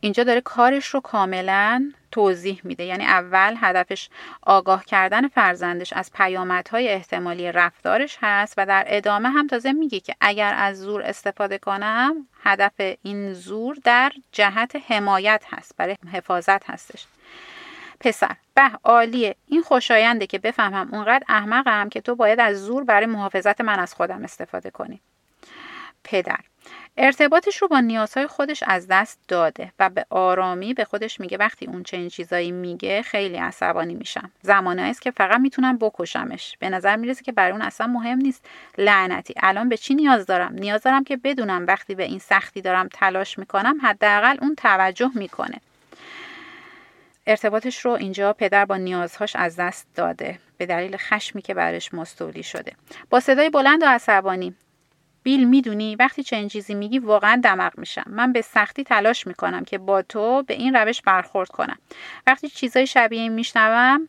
اینجا 0.00 0.24
داره 0.24 0.40
کارش 0.40 0.86
رو 0.86 1.00
کاملا 1.00 1.92
توضیح 2.10 2.60
میده. 2.64 2.84
یعنی 2.84 3.04
اول 3.04 3.54
هدفش 3.60 4.08
آگاه 4.42 4.84
کردن 4.84 5.28
فرزندش 5.28 5.92
از 5.92 6.12
پیامدهای 6.12 6.88
احتمالی 6.88 7.52
رفتارش 7.52 8.18
هست 8.22 8.54
و 8.56 8.66
در 8.66 8.84
ادامه 8.86 9.28
هم 9.28 9.46
تازه 9.46 9.72
میگه 9.72 10.00
که 10.00 10.14
اگر 10.20 10.54
از 10.56 10.80
زور 10.80 11.02
استفاده 11.02 11.58
کنم 11.58 12.28
هدف 12.42 12.80
این 13.02 13.32
زور 13.32 13.76
در 13.84 14.12
جهت 14.32 14.76
حمایت 14.88 15.44
هست 15.50 15.74
برای 15.76 15.96
حفاظت 16.12 16.70
هستش. 16.70 17.06
پسر 18.00 18.36
به 18.54 18.70
عالیه. 18.84 19.34
این 19.46 19.62
خوشاینده 19.62 20.26
که 20.26 20.38
بفهمم 20.38 20.94
اونقدر 20.94 21.24
احمقم 21.28 21.88
که 21.88 22.00
تو 22.00 22.14
باید 22.14 22.40
از 22.40 22.64
زور 22.64 22.84
برای 22.84 23.06
محافظت 23.06 23.60
من 23.60 23.78
از 23.78 23.94
خودم 23.94 24.24
استفاده 24.24 24.70
کنی. 24.70 25.00
پدر 26.04 26.38
ارتباطش 27.00 27.56
رو 27.56 27.68
با 27.68 27.80
نیازهای 27.80 28.26
خودش 28.26 28.62
از 28.66 28.86
دست 28.90 29.20
داده 29.28 29.72
و 29.78 29.90
به 29.90 30.06
آرامی 30.10 30.74
به 30.74 30.84
خودش 30.84 31.20
میگه 31.20 31.36
وقتی 31.36 31.66
اون 31.66 31.82
چنین 31.82 32.08
چیزایی 32.08 32.52
میگه 32.52 33.02
خیلی 33.02 33.36
عصبانی 33.36 33.94
میشم. 33.94 34.30
زمانی 34.42 34.82
است 34.82 35.02
که 35.02 35.10
فقط 35.10 35.40
می‌تونم 35.40 35.78
بکشمش. 35.78 36.56
به 36.58 36.70
نظر 36.70 36.96
می‌رسه 36.96 37.24
که 37.24 37.32
برای 37.32 37.52
اون 37.52 37.62
اصلا 37.62 37.86
مهم 37.86 38.18
نیست 38.18 38.44
لعنتی. 38.78 39.34
الان 39.36 39.68
به 39.68 39.76
چی 39.76 39.94
نیاز 39.94 40.26
دارم؟ 40.26 40.52
نیاز 40.52 40.82
دارم 40.82 41.04
که 41.04 41.16
بدونم 41.16 41.64
وقتی 41.66 41.94
به 41.94 42.04
این 42.04 42.18
سختی 42.18 42.60
دارم 42.60 42.88
تلاش 42.92 43.38
می‌کنم 43.38 43.78
حداقل 43.82 44.36
اون 44.40 44.54
توجه 44.54 45.10
می‌کنه. 45.14 45.60
ارتباطش 47.26 47.84
رو 47.84 47.90
اینجا 47.90 48.32
پدر 48.32 48.64
با 48.64 48.76
نیازهاش 48.76 49.36
از 49.36 49.56
دست 49.56 49.86
داده. 49.94 50.38
به 50.58 50.66
دلیل 50.66 50.96
خشمی 50.96 51.42
که 51.42 51.54
برش 51.54 51.94
مستولی 51.94 52.42
شده. 52.42 52.72
با 53.10 53.20
صدای 53.20 53.50
بلند 53.50 53.82
و 53.82 53.86
عصبانی. 53.86 54.54
بیل 55.28 55.44
می‌دونی 55.48 55.96
وقتی 55.96 56.22
چنین 56.22 56.48
چیزی 56.48 56.74
میگی 56.74 56.98
واقعا 56.98 57.40
دمق 57.44 57.78
میشم. 57.78 58.04
من 58.06 58.32
به 58.32 58.42
سختی 58.42 58.84
تلاش 58.84 59.26
می‌کنم 59.26 59.64
که 59.64 59.78
با 59.78 60.02
تو 60.02 60.42
به 60.42 60.54
این 60.54 60.76
روش 60.76 61.02
برخورد 61.02 61.48
کنم. 61.48 61.78
وقتی 62.26 62.48
چیزای 62.48 62.86
شبیه 62.86 63.20
این 63.20 63.32
میشنوم 63.32 64.08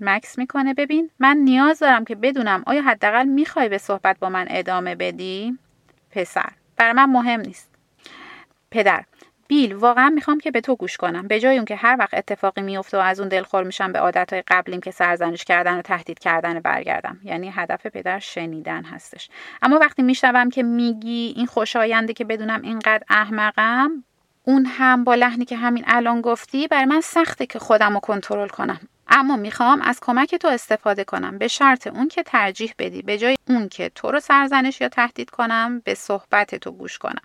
مکس 0.00 0.38
می‌کنه 0.38 0.74
ببین 0.74 1.10
من 1.18 1.36
نیاز 1.36 1.78
دارم 1.78 2.04
که 2.04 2.14
بدونم 2.14 2.62
آیا 2.66 2.82
حداقل 2.82 3.24
می‌خوای 3.24 3.68
به 3.68 3.78
صحبت 3.78 4.18
با 4.18 4.28
من 4.28 4.46
ادامه 4.50 4.94
بدی؟ 4.94 5.58
پسر. 6.10 6.48
برای 6.76 6.92
من 6.92 7.10
مهم 7.10 7.40
نیست. 7.40 7.70
پدر. 8.70 9.04
بیل 9.52 9.74
واقعا 9.74 10.10
می‌خوام 10.10 10.40
که 10.40 10.50
به 10.50 10.60
تو 10.60 10.76
گوش 10.76 10.96
کنم. 10.96 11.28
به 11.28 11.40
جای 11.40 11.56
اون 11.56 11.64
که 11.64 11.76
هر 11.76 11.96
وقت 11.98 12.14
اتفاقی 12.14 12.62
میفته 12.62 12.96
و 12.98 13.00
از 13.00 13.20
اون 13.20 13.28
دلخور 13.28 13.64
میشم 13.64 13.92
به 13.92 13.98
عادتهای 13.98 14.42
قبلیم 14.48 14.80
که 14.80 14.90
سرزنش 14.90 15.44
کردن 15.44 15.78
و 15.78 15.82
تهدید 15.82 16.18
کردن 16.18 16.60
برگردم. 16.60 17.20
یعنی 17.24 17.50
هدف 17.54 17.86
پدر 17.86 18.18
شنیدن 18.18 18.84
هستش. 18.84 19.30
اما 19.62 19.78
وقتی 19.78 20.02
میشنوم 20.02 20.50
که 20.50 20.62
میگی 20.62 21.34
این 21.36 21.46
خوشاینده 21.46 22.12
که 22.12 22.24
بدونم 22.24 22.62
اینقدر 22.62 23.02
احمقم 23.08 24.04
اون 24.44 24.66
هم 24.66 25.04
با 25.04 25.14
لحنی 25.14 25.44
که 25.44 25.56
همین 25.56 25.84
الان 25.86 26.20
گفتی 26.20 26.68
برای 26.68 26.84
من 26.84 27.00
سخته 27.00 27.46
که 27.46 27.58
خودم 27.58 27.94
رو 27.94 28.00
کنترل 28.00 28.48
کنم. 28.48 28.80
اما 29.14 29.36
می‌خوام 29.36 29.82
از 29.82 30.00
کمک 30.00 30.34
تو 30.34 30.48
استفاده 30.48 31.04
کنم. 31.04 31.38
به 31.38 31.48
شرط 31.48 31.86
اون 31.86 32.08
که 32.08 32.22
ترجیح 32.22 32.74
بدی. 32.78 33.02
به 33.02 33.18
جای 33.18 33.36
اون 33.48 33.68
که 33.68 33.88
تو 33.88 34.10
رو 34.10 34.20
سرزنش 34.20 34.80
یا 34.80 34.88
تهدید 34.88 35.30
کنم 35.30 35.82
به 35.84 35.94
صحبت 35.94 36.54
تو 36.54 36.70
گوش 36.70 36.98
کنم. 36.98 37.22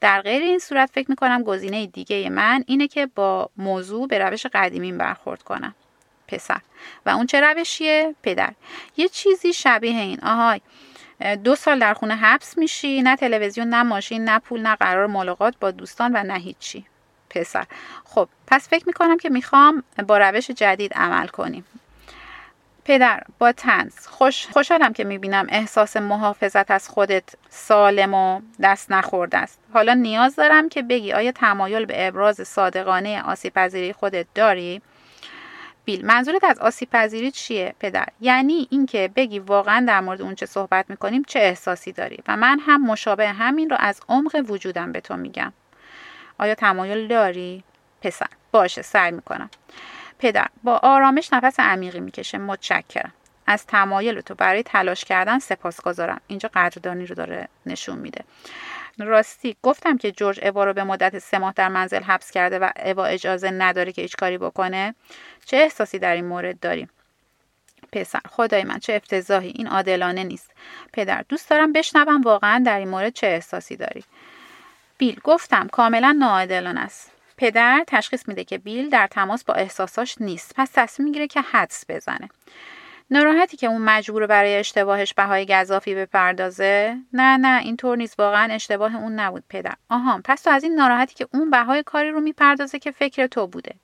در 0.00 0.22
غیر 0.22 0.42
این 0.42 0.58
صورت 0.58 0.90
فکر 0.90 1.10
می‌کنم 1.10 1.42
گزینه 1.42 1.86
دیگه 1.86 2.30
من 2.30 2.64
اینه 2.66 2.88
که 2.88 3.06
با 3.06 3.50
موضوع 3.56 4.08
به 4.08 4.18
روش 4.18 4.46
قدیمین 4.46 4.98
برخورد 4.98 5.42
کنم. 5.42 5.74
پسر. 6.28 6.60
و 7.06 7.10
اون 7.10 7.26
چه 7.26 7.40
روشیه؟ 7.40 8.14
پدر. 8.22 8.52
یه 8.96 9.08
چیزی 9.08 9.52
شبیه 9.52 10.00
این. 10.00 10.20
آهای 10.22 10.60
دو 11.44 11.56
سال 11.56 11.78
در 11.78 11.94
خونه 11.94 12.16
حبس 12.16 12.58
میشی. 12.58 13.02
نه 13.02 13.16
تلویزیون 13.16 13.68
نه 13.68 13.82
ماشین 13.82 14.24
نه 14.24 14.38
پول 14.38 14.60
نه 14.60 14.76
قرار 14.76 15.06
ملاقات 15.06 15.54
با 15.60 15.70
دوستان 15.70 16.12
و 16.14 16.22
نه 16.22 16.38
هیچی. 16.38 16.86
پسر. 17.30 17.66
خب 18.04 18.28
پس 18.50 18.68
فکر 18.68 18.84
می‌کنم 18.86 19.18
که 19.18 19.28
می‌خوام 19.28 19.82
با 20.06 20.18
روش 20.18 20.50
جدید 20.50 20.94
عمل 20.94 21.26
کنیم. 21.26 21.64
پدر 22.84 23.22
با 23.38 23.52
تنز 23.52 24.06
خوش 24.06 24.46
خوشحالم 24.46 24.92
که 24.92 25.04
می‌بینم 25.04 25.46
احساس 25.48 25.96
محافظت 25.96 26.70
از 26.70 26.88
خودت 26.88 27.24
سالم 27.48 28.14
و 28.14 28.40
دست 28.62 28.92
نخورده 28.92 29.38
است. 29.38 29.58
حالا 29.74 29.94
نیاز 29.94 30.36
دارم 30.36 30.68
که 30.68 30.82
بگی 30.82 31.12
آیا 31.12 31.32
تمایل 31.32 31.84
به 31.84 32.08
ابراز 32.08 32.48
صادقانه 32.48 33.22
آسیب 33.22 33.54
پذیری 33.54 33.92
خودت 33.92 34.26
داری؟ 34.34 34.82
بیل 35.84 36.06
منظورت 36.06 36.44
از 36.44 36.58
آسیب 36.58 36.90
پذیری 36.90 37.30
چیه 37.30 37.74
پدر؟ 37.80 38.06
یعنی 38.20 38.68
اینکه 38.70 39.10
بگی 39.16 39.38
واقعا 39.38 39.84
در 39.88 40.00
مورد 40.00 40.22
اون 40.22 40.34
چه 40.34 40.46
صحبت 40.46 40.84
می‌کنیم 40.88 41.22
چه 41.26 41.38
احساسی 41.38 41.92
داری؟ 41.92 42.18
و 42.28 42.36
من 42.36 42.58
هم 42.66 42.86
مشابه 42.86 43.28
همین 43.28 43.70
رو 43.70 43.76
از 43.80 44.00
عمق 44.08 44.44
وجودم 44.48 44.92
به 44.92 45.00
تو 45.00 45.16
میگم. 45.16 45.52
آیا 46.38 46.54
تمایل 46.54 47.08
داری؟ 47.08 47.64
پسر. 48.00 48.26
باشه 48.52 48.82
سعی 48.82 49.10
می‌کنم. 49.10 49.50
پدر 50.18 50.46
با 50.62 50.80
آرامش 50.82 51.32
نفس 51.32 51.60
عمیقی 51.60 52.00
می‌کشه. 52.00 52.38
متشکرم. 52.38 53.12
از 53.46 53.66
تمایل 53.66 54.20
تو 54.20 54.34
برای 54.34 54.62
تلاش 54.62 55.04
کردن 55.04 55.38
سپاسگزارم 55.38 56.20
اینجا 56.26 56.50
قدردانی 56.54 57.06
رو 57.06 57.14
داره 57.14 57.48
نشون 57.66 57.98
میده. 57.98 58.24
راستی 58.98 59.56
گفتم 59.62 59.98
که 59.98 60.12
جورج 60.12 60.40
اوا 60.44 60.64
رو 60.64 60.72
به 60.72 60.84
مدت 60.84 61.18
سه 61.18 61.38
ماه 61.38 61.52
در 61.56 61.68
منزل 61.68 62.02
حبس 62.02 62.30
کرده 62.30 62.58
و 62.58 62.70
اوا 62.84 63.04
اجازه 63.04 63.50
نداره 63.50 63.92
که 63.92 64.02
هیچ 64.02 64.16
کاری 64.16 64.38
بکنه. 64.38 64.94
چه 65.44 65.56
احساسی 65.56 65.98
در 65.98 66.14
این 66.14 66.24
مورد 66.24 66.60
داریم؟ 66.60 66.90
پسر 67.92 68.20
خدای 68.28 68.64
من 68.64 68.78
چه 68.78 68.92
افتضاحی. 68.92 69.52
این 69.56 69.66
عادلانه 69.66 70.24
نیست. 70.24 70.50
پدر 70.92 71.24
دوست 71.28 71.50
دارم 71.50 71.72
بشنوم 71.72 72.20
واقعا 72.20 72.62
در 72.66 72.78
این 72.78 72.88
مورد 72.88 73.12
چه 73.12 73.26
احساسی 73.26 73.76
داری؟ 73.76 74.04
بیل 74.98 75.20
گفتم 75.24 75.68
کاملا 75.68 76.16
ناعادلانه 76.18 76.80
است. 76.80 77.10
پدر 77.40 77.84
تشخیص 77.86 78.28
میده 78.28 78.44
که 78.44 78.58
بیل 78.58 78.90
در 78.90 79.06
تماس 79.06 79.44
با 79.44 79.54
احساساش 79.54 80.16
نیست. 80.20 80.52
پس 80.56 80.70
تصمیم 80.74 81.08
می‌گیره 81.08 81.26
که 81.26 81.40
حدس 81.40 81.84
بزنه. 81.88 82.28
ناراحتی 83.10 83.56
که 83.56 83.66
اون 83.66 83.82
مجبور 83.82 84.26
برای 84.26 84.56
اشتباهش 84.56 85.14
بهای 85.14 85.46
گذافی 85.46 85.94
بپردازه؟ 85.94 86.96
نه 87.12 87.36
نه 87.36 87.60
اینطور 87.62 87.96
نیست. 87.96 88.20
واقعا 88.20 88.52
اشتباه 88.52 88.96
اون 88.96 89.20
نبود 89.20 89.44
پدر. 89.48 89.74
آها 89.90 90.20
پس 90.24 90.42
تو 90.42 90.50
از 90.50 90.64
این 90.64 90.74
ناراحتی 90.74 91.14
که 91.14 91.28
اون 91.34 91.50
بهای 91.50 91.82
کاری 91.82 92.10
رو 92.10 92.20
می‌پردازه 92.20 92.78
که 92.78 92.90
فکر 92.90 93.26
تو 93.26 93.46
بوده. 93.46 93.74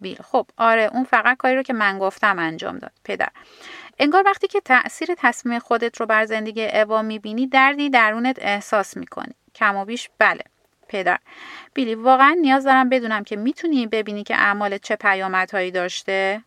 بیل 0.00 0.18
خب 0.22 0.46
آره 0.56 0.90
اون 0.92 1.04
فقط 1.04 1.36
کاری 1.36 1.56
رو 1.56 1.62
که 1.62 1.72
من 1.72 1.98
گفتم 1.98 2.38
انجام 2.38 2.78
داد 2.78 2.92
پدر. 3.04 3.28
انگار 3.98 4.22
وقتی 4.26 4.48
که 4.48 4.60
تاثیر 4.60 5.08
تصمیم 5.18 5.58
خودت 5.58 6.00
رو 6.00 6.06
بر 6.06 6.24
زندگی 6.24 6.66
اوا 6.66 7.02
می‌بینی 7.02 7.46
دردی 7.46 7.90
درونت 7.90 8.36
احساس 8.40 8.96
می‌کنی 8.96 9.34
کم 9.54 9.76
و 9.76 9.84
بیش 9.84 10.10
بله. 10.18 10.42
پدر. 10.88 11.18
بیلی 11.74 11.94
واقعا 11.94 12.36
نیاز 12.40 12.64
دارم 12.64 12.88
بدونم 12.88 13.24
که 13.24 13.36
می‌تونی 13.36 13.86
ببینی 13.86 14.22
که 14.22 14.34
اعمال 14.34 14.78
چه 14.78 14.96
پیامدهایی 14.96 15.70
داشته؟ 15.70 16.42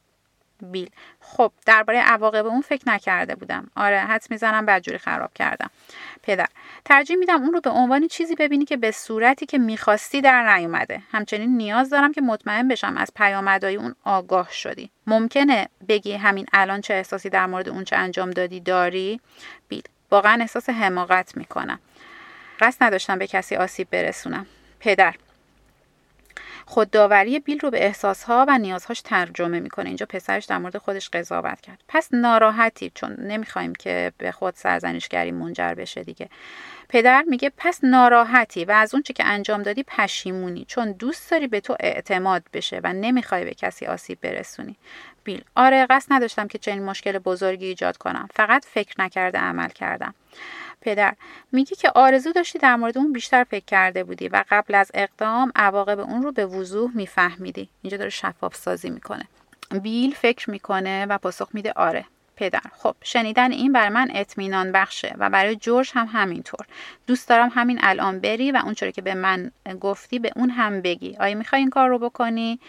بیل 0.62 0.90
خب 1.20 1.52
درباره 1.66 2.00
عواقب 2.00 2.46
اون 2.46 2.62
فکر 2.62 2.90
نکرده 2.90 3.36
بودم. 3.36 3.72
آره 3.76 4.00
حد 4.00 4.26
می‌زنم 4.30 4.66
بدجوری 4.66 4.98
خراب 4.98 5.34
کردم. 5.34 5.70
پدر 6.24 6.48
ترجیح 6.86 7.18
میدم 7.18 7.44
اون 7.44 7.54
رو 7.54 7.62
به 7.62 7.70
عنوان 7.70 8.08
چیزی 8.08 8.36
ببینی 8.36 8.66
که 8.66 8.78
به 8.78 8.92
صورتی 8.92 9.46
که 9.46 9.58
می‌خواستی 9.58 10.22
در 10.22 10.56
نیومده. 10.56 11.02
همچنین 11.12 11.58
نیاز 11.58 11.90
دارم 11.90 12.14
که 12.14 12.22
مطمئن 12.22 12.68
بشم 12.68 12.98
از 12.98 13.12
پیامدهای 13.16 13.76
اون 13.76 13.96
آگاه 14.04 14.52
شدی. 14.52 14.90
ممکنه 15.08 15.68
بگی 15.90 16.14
همین 16.14 16.46
الان 16.54 16.82
چه 16.82 16.94
احساسی 16.94 17.30
در 17.30 17.46
مورد 17.46 17.70
اون 17.70 17.84
چه 17.84 17.96
انجام 17.96 18.32
دادی 18.32 18.60
داری؟ 18.60 19.22
بیل 19.70 19.84
واقعا 20.12 20.42
احساس 20.42 20.70
حماقت 20.70 21.38
می‌کنم. 21.38 21.80
قصد 22.60 22.84
نداشتم 22.84 23.20
به 23.20 23.28
کسی 23.28 23.56
آسیب 23.56 23.88
برسونم. 23.90 24.46
پدر. 24.80 25.16
خودداوری 26.66 27.40
بیل 27.40 27.60
رو 27.60 27.70
به 27.70 27.86
احساسها 27.86 28.46
و 28.48 28.58
نیازهاش 28.58 29.02
ترجمه 29.02 29.60
می‌کنه. 29.60 29.88
اینجا 29.88 30.06
پسرش 30.06 30.46
در 30.46 30.58
مورد 30.58 30.78
خودش 30.78 31.10
قضاوت 31.10 31.62
کرد. 31.62 31.84
پس 31.88 32.10
ناراحتی 32.12 32.92
چون 32.96 33.16
نمی‌خوایم 33.20 33.76
که 33.76 34.12
به 34.18 34.32
خود 34.32 34.54
سرزنشگری 34.56 35.32
منجر 35.32 35.74
بشه 35.74 36.04
دیگه. 36.04 36.30
پدر 36.90 37.24
میگه 37.28 37.52
پس 37.58 37.80
ناراحتی 37.84 38.66
و 38.66 38.72
از 38.72 38.94
اونچه 38.94 39.14
که 39.14 39.26
انجام 39.26 39.64
دادی 39.64 39.84
پشیمونی 39.84 40.66
چون 40.66 40.92
دوست 40.92 41.32
داری 41.32 41.48
به 41.48 41.60
تو 41.60 41.76
اعتماد 41.80 42.44
بشه 42.54 42.82
و 42.84 42.94
نمی‌خوای 42.94 43.46
به 43.46 43.54
کسی 43.54 43.86
آسیب 43.86 44.22
برسونی. 44.22 44.76
بیل. 45.24 45.44
آره 45.56 45.86
قصد 45.90 46.14
نداشتم 46.14 46.48
که 46.48 46.58
چنین 46.58 46.84
مشکل 46.84 47.18
بزرگی 47.18 47.66
ایجاد 47.66 47.98
کنم. 47.98 48.28
فقط 48.34 48.66
فکر 48.66 49.02
نکرده 49.02 49.38
عمل 49.38 49.70
کردم. 49.70 50.14
پدر. 50.88 51.14
میگی 51.52 51.76
که 51.76 51.92
آرزو 51.96 52.32
داشتی 52.32 52.60
در 52.60 52.76
مورد 52.76 52.98
اون 52.98 53.14
بیشتر 53.14 53.44
فکر 53.44 53.66
کرده 53.66 54.04
بودی 54.04 54.28
و 54.28 54.44
قبل 54.50 54.76
از 54.76 54.92
اقدام 54.94 55.52
عواقب 55.56 56.00
اون 56.00 56.24
رو 56.24 56.32
به 56.32 56.46
وضوح 56.46 56.92
میفهمیدی. 56.96 57.70
اینجا 57.82 57.98
داره 57.98 58.10
شفاف 58.10 58.56
سازی 58.56 58.90
می‌کنه. 58.90 59.28
بیل 59.84 60.14
فکر 60.14 60.50
می‌کنه 60.50 61.06
و 61.06 61.18
پاسخ 61.18 61.50
میده 61.54 61.74
آره. 61.76 62.06
پدر. 62.36 62.62
خب 62.78 62.96
شنیدن 63.04 63.52
این 63.52 63.74
بر 63.74 63.90
من 63.90 64.08
اطمینان 64.14 64.72
بخشه 64.72 65.16
و 65.18 65.30
برای 65.30 65.56
جورج 65.56 65.92
هم 65.94 66.10
همینطور. 66.12 66.66
دوست 67.08 67.30
دارم 67.30 67.52
همین 67.54 67.80
الان 67.82 68.20
بری 68.20 68.52
و 68.52 68.62
اونچوری 68.66 68.92
که 68.92 69.02
به 69.02 69.14
من 69.14 69.52
گفتی 69.82 70.20
به 70.20 70.32
اون 70.36 70.50
هم 70.50 70.82
بگی. 70.82 71.18
آیا 71.20 71.36
می‌خوای 71.36 71.62
این 71.62 71.70
کار 71.70 71.90
رو 71.90 72.00
بکنی؟ 72.00 72.60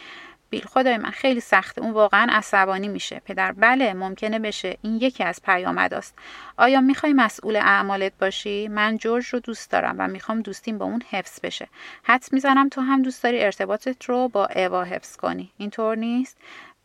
بیل 0.51 0.65
خدای 0.67 0.97
من 0.97 1.11
خیلی 1.11 1.41
سخته 1.41 1.81
اون 1.81 1.91
واقعا 1.91 2.27
عصبانی 2.31 2.89
میشه. 2.89 3.23
پدر 3.25 3.53
بله 3.53 3.95
ممکنه 3.95 4.39
بشه. 4.39 4.79
این 4.83 4.97
یکی 4.97 5.25
از 5.25 5.43
پیامداست 5.43 6.15
آیا 6.57 6.81
می‌خوای 6.81 7.13
مسئول 7.13 7.57
اعمالت 7.57 8.13
باشی؟ 8.21 8.69
من 8.69 8.97
جورج 8.97 9.27
رو 9.27 9.41
دوست 9.41 9.71
دارم 9.71 9.97
و 9.99 10.09
می‌خوام 10.09 10.43
دوستیم 10.43 10.79
با 10.79 10.85
اون 10.85 11.03
حفظ 11.11 11.41
بشه. 11.43 11.69
حدس 12.03 12.33
می‌زنم 12.33 12.69
تو 12.69 12.81
هم 12.81 13.03
دوست 13.03 13.23
داری 13.23 13.45
ارتباطت 13.45 14.05
رو 14.05 14.29
با 14.29 14.49
اوا 14.57 14.85
حفظ 14.85 15.17
کنی. 15.17 15.53
اینطور 15.57 15.97
نیست؟ 15.97 16.37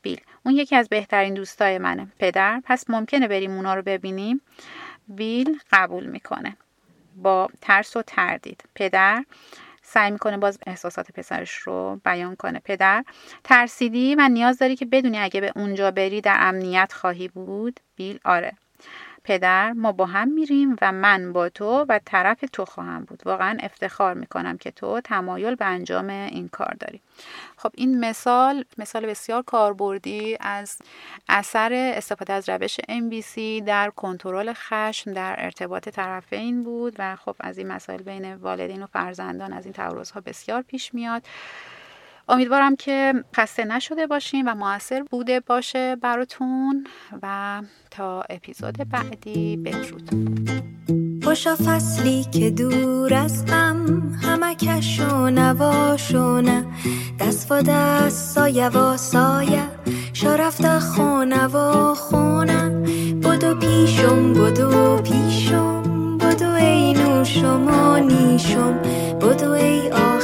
بیل 0.01 0.21
اون 0.45 0.55
یکی 0.55 0.75
از 0.75 0.89
بهترین 0.89 1.33
دوستای 1.33 1.77
منه. 1.77 2.07
پدر 2.19 2.61
پس 2.65 2.89
ممکنه 2.89 3.27
بریم 3.27 3.51
اونا 3.51 3.75
رو 3.75 3.81
ببینیم؟ 3.81 4.41
بیل 5.07 5.59
قبول 5.71 6.05
می‌کنه. 6.05 6.57
با 7.15 7.49
ترس 7.61 7.97
و 7.97 8.01
تردید. 8.01 8.63
پدر 8.75 9.25
سعی 9.83 10.11
می‌کنه 10.11 10.37
باز 10.37 10.59
احساسات 10.67 11.11
پسرش 11.11 11.53
رو 11.53 12.01
بیان 12.05 12.35
کنه. 12.35 12.59
پدر 12.59 13.03
ترسیدی؟ 13.43 14.15
و 14.15 14.29
نیاز 14.29 14.57
داری 14.57 14.75
که 14.75 14.85
بدونی 14.85 15.17
اگه 15.19 15.41
به 15.41 15.51
اونجا 15.55 15.91
بری 15.91 16.21
در 16.21 16.37
امنیت 16.39 16.93
خواهی 16.93 17.27
بود؟ 17.27 17.79
بیل 17.95 18.19
آره. 18.25 18.53
پدر 19.23 19.71
ما 19.71 19.91
با 19.91 20.05
هم 20.05 20.27
میریم 20.27 20.75
و 20.81 20.91
من 20.91 21.33
با 21.33 21.49
تو 21.49 21.85
و 21.89 21.99
طرف 22.05 22.43
تو 22.53 22.65
خواهم 22.65 23.03
بود. 23.03 23.21
واقعا 23.25 23.57
افتخار 23.59 24.13
می‌کنم 24.13 24.57
که 24.57 24.71
تو 24.71 25.01
تمایل 25.01 25.55
به 25.55 25.65
انجام 25.65 26.09
این 26.09 26.47
کار 26.47 26.75
داری. 26.79 27.01
خب 27.57 27.71
این 27.75 27.99
مثال 27.99 28.65
مثال 28.77 29.05
بسیار 29.05 29.41
کاربردی 29.41 30.37
از 30.39 30.77
اثر 31.29 31.73
استفاده 31.73 32.33
از 32.33 32.49
روش 32.49 32.79
MBC 32.79 33.63
در 33.65 33.89
کنترل 33.89 34.53
خشم 34.53 35.13
در 35.13 35.35
ارتباط 35.37 35.89
طرفین 35.89 36.63
بود 36.63 36.95
و 36.99 37.15
خب 37.15 37.35
از 37.39 37.57
این 37.57 37.67
مسائل 37.67 38.01
بین 38.01 38.35
والدین 38.35 38.83
و 38.83 38.85
فرزندان 38.85 39.53
از 39.53 39.65
این 39.65 39.73
تعارض 39.73 40.11
ها 40.11 40.21
بسیار 40.21 40.61
پیش 40.61 40.93
میاد. 40.93 41.23
امیدوارم 42.29 42.75
که 42.75 43.13
خسته 43.35 43.65
نشده 43.65 44.07
باشین 44.07 44.47
و 44.47 44.55
موثر 44.55 45.03
بوده 45.03 45.39
باشه 45.39 45.95
براتون 45.95 46.87
و 47.21 47.61
تا 47.91 48.23
اپیزود 48.29 48.77
بعدی 48.89 49.57
بدرود. 49.57 50.09
خوشا 51.23 51.55
فصلی 51.55 52.23
که 52.23 52.49
دور 52.49 53.13
از 53.13 53.45
غم 53.45 54.01
همه 54.23 54.55
کشو 54.55 55.29
نواشونه 55.29 56.65
دست 57.19 57.51
و 57.51 57.61
دست 57.61 58.35
سایه 58.35 58.69
و 58.69 58.97
سایه 58.97 59.63
شرفت 60.13 60.79
خونه 60.79 61.47
و 61.47 61.93
خونه. 61.93 62.69
بدو 63.23 63.55
پیشم 63.55 64.33
بدو 64.33 64.97
پیشم 64.97 66.17
بدو 66.17 66.51
ای 66.51 66.93
نوشم 66.93 67.67
و 67.67 67.97
نیشم. 67.97 68.79
بدو 69.21 69.51
ای 69.51 69.89
آخرین 69.91 70.22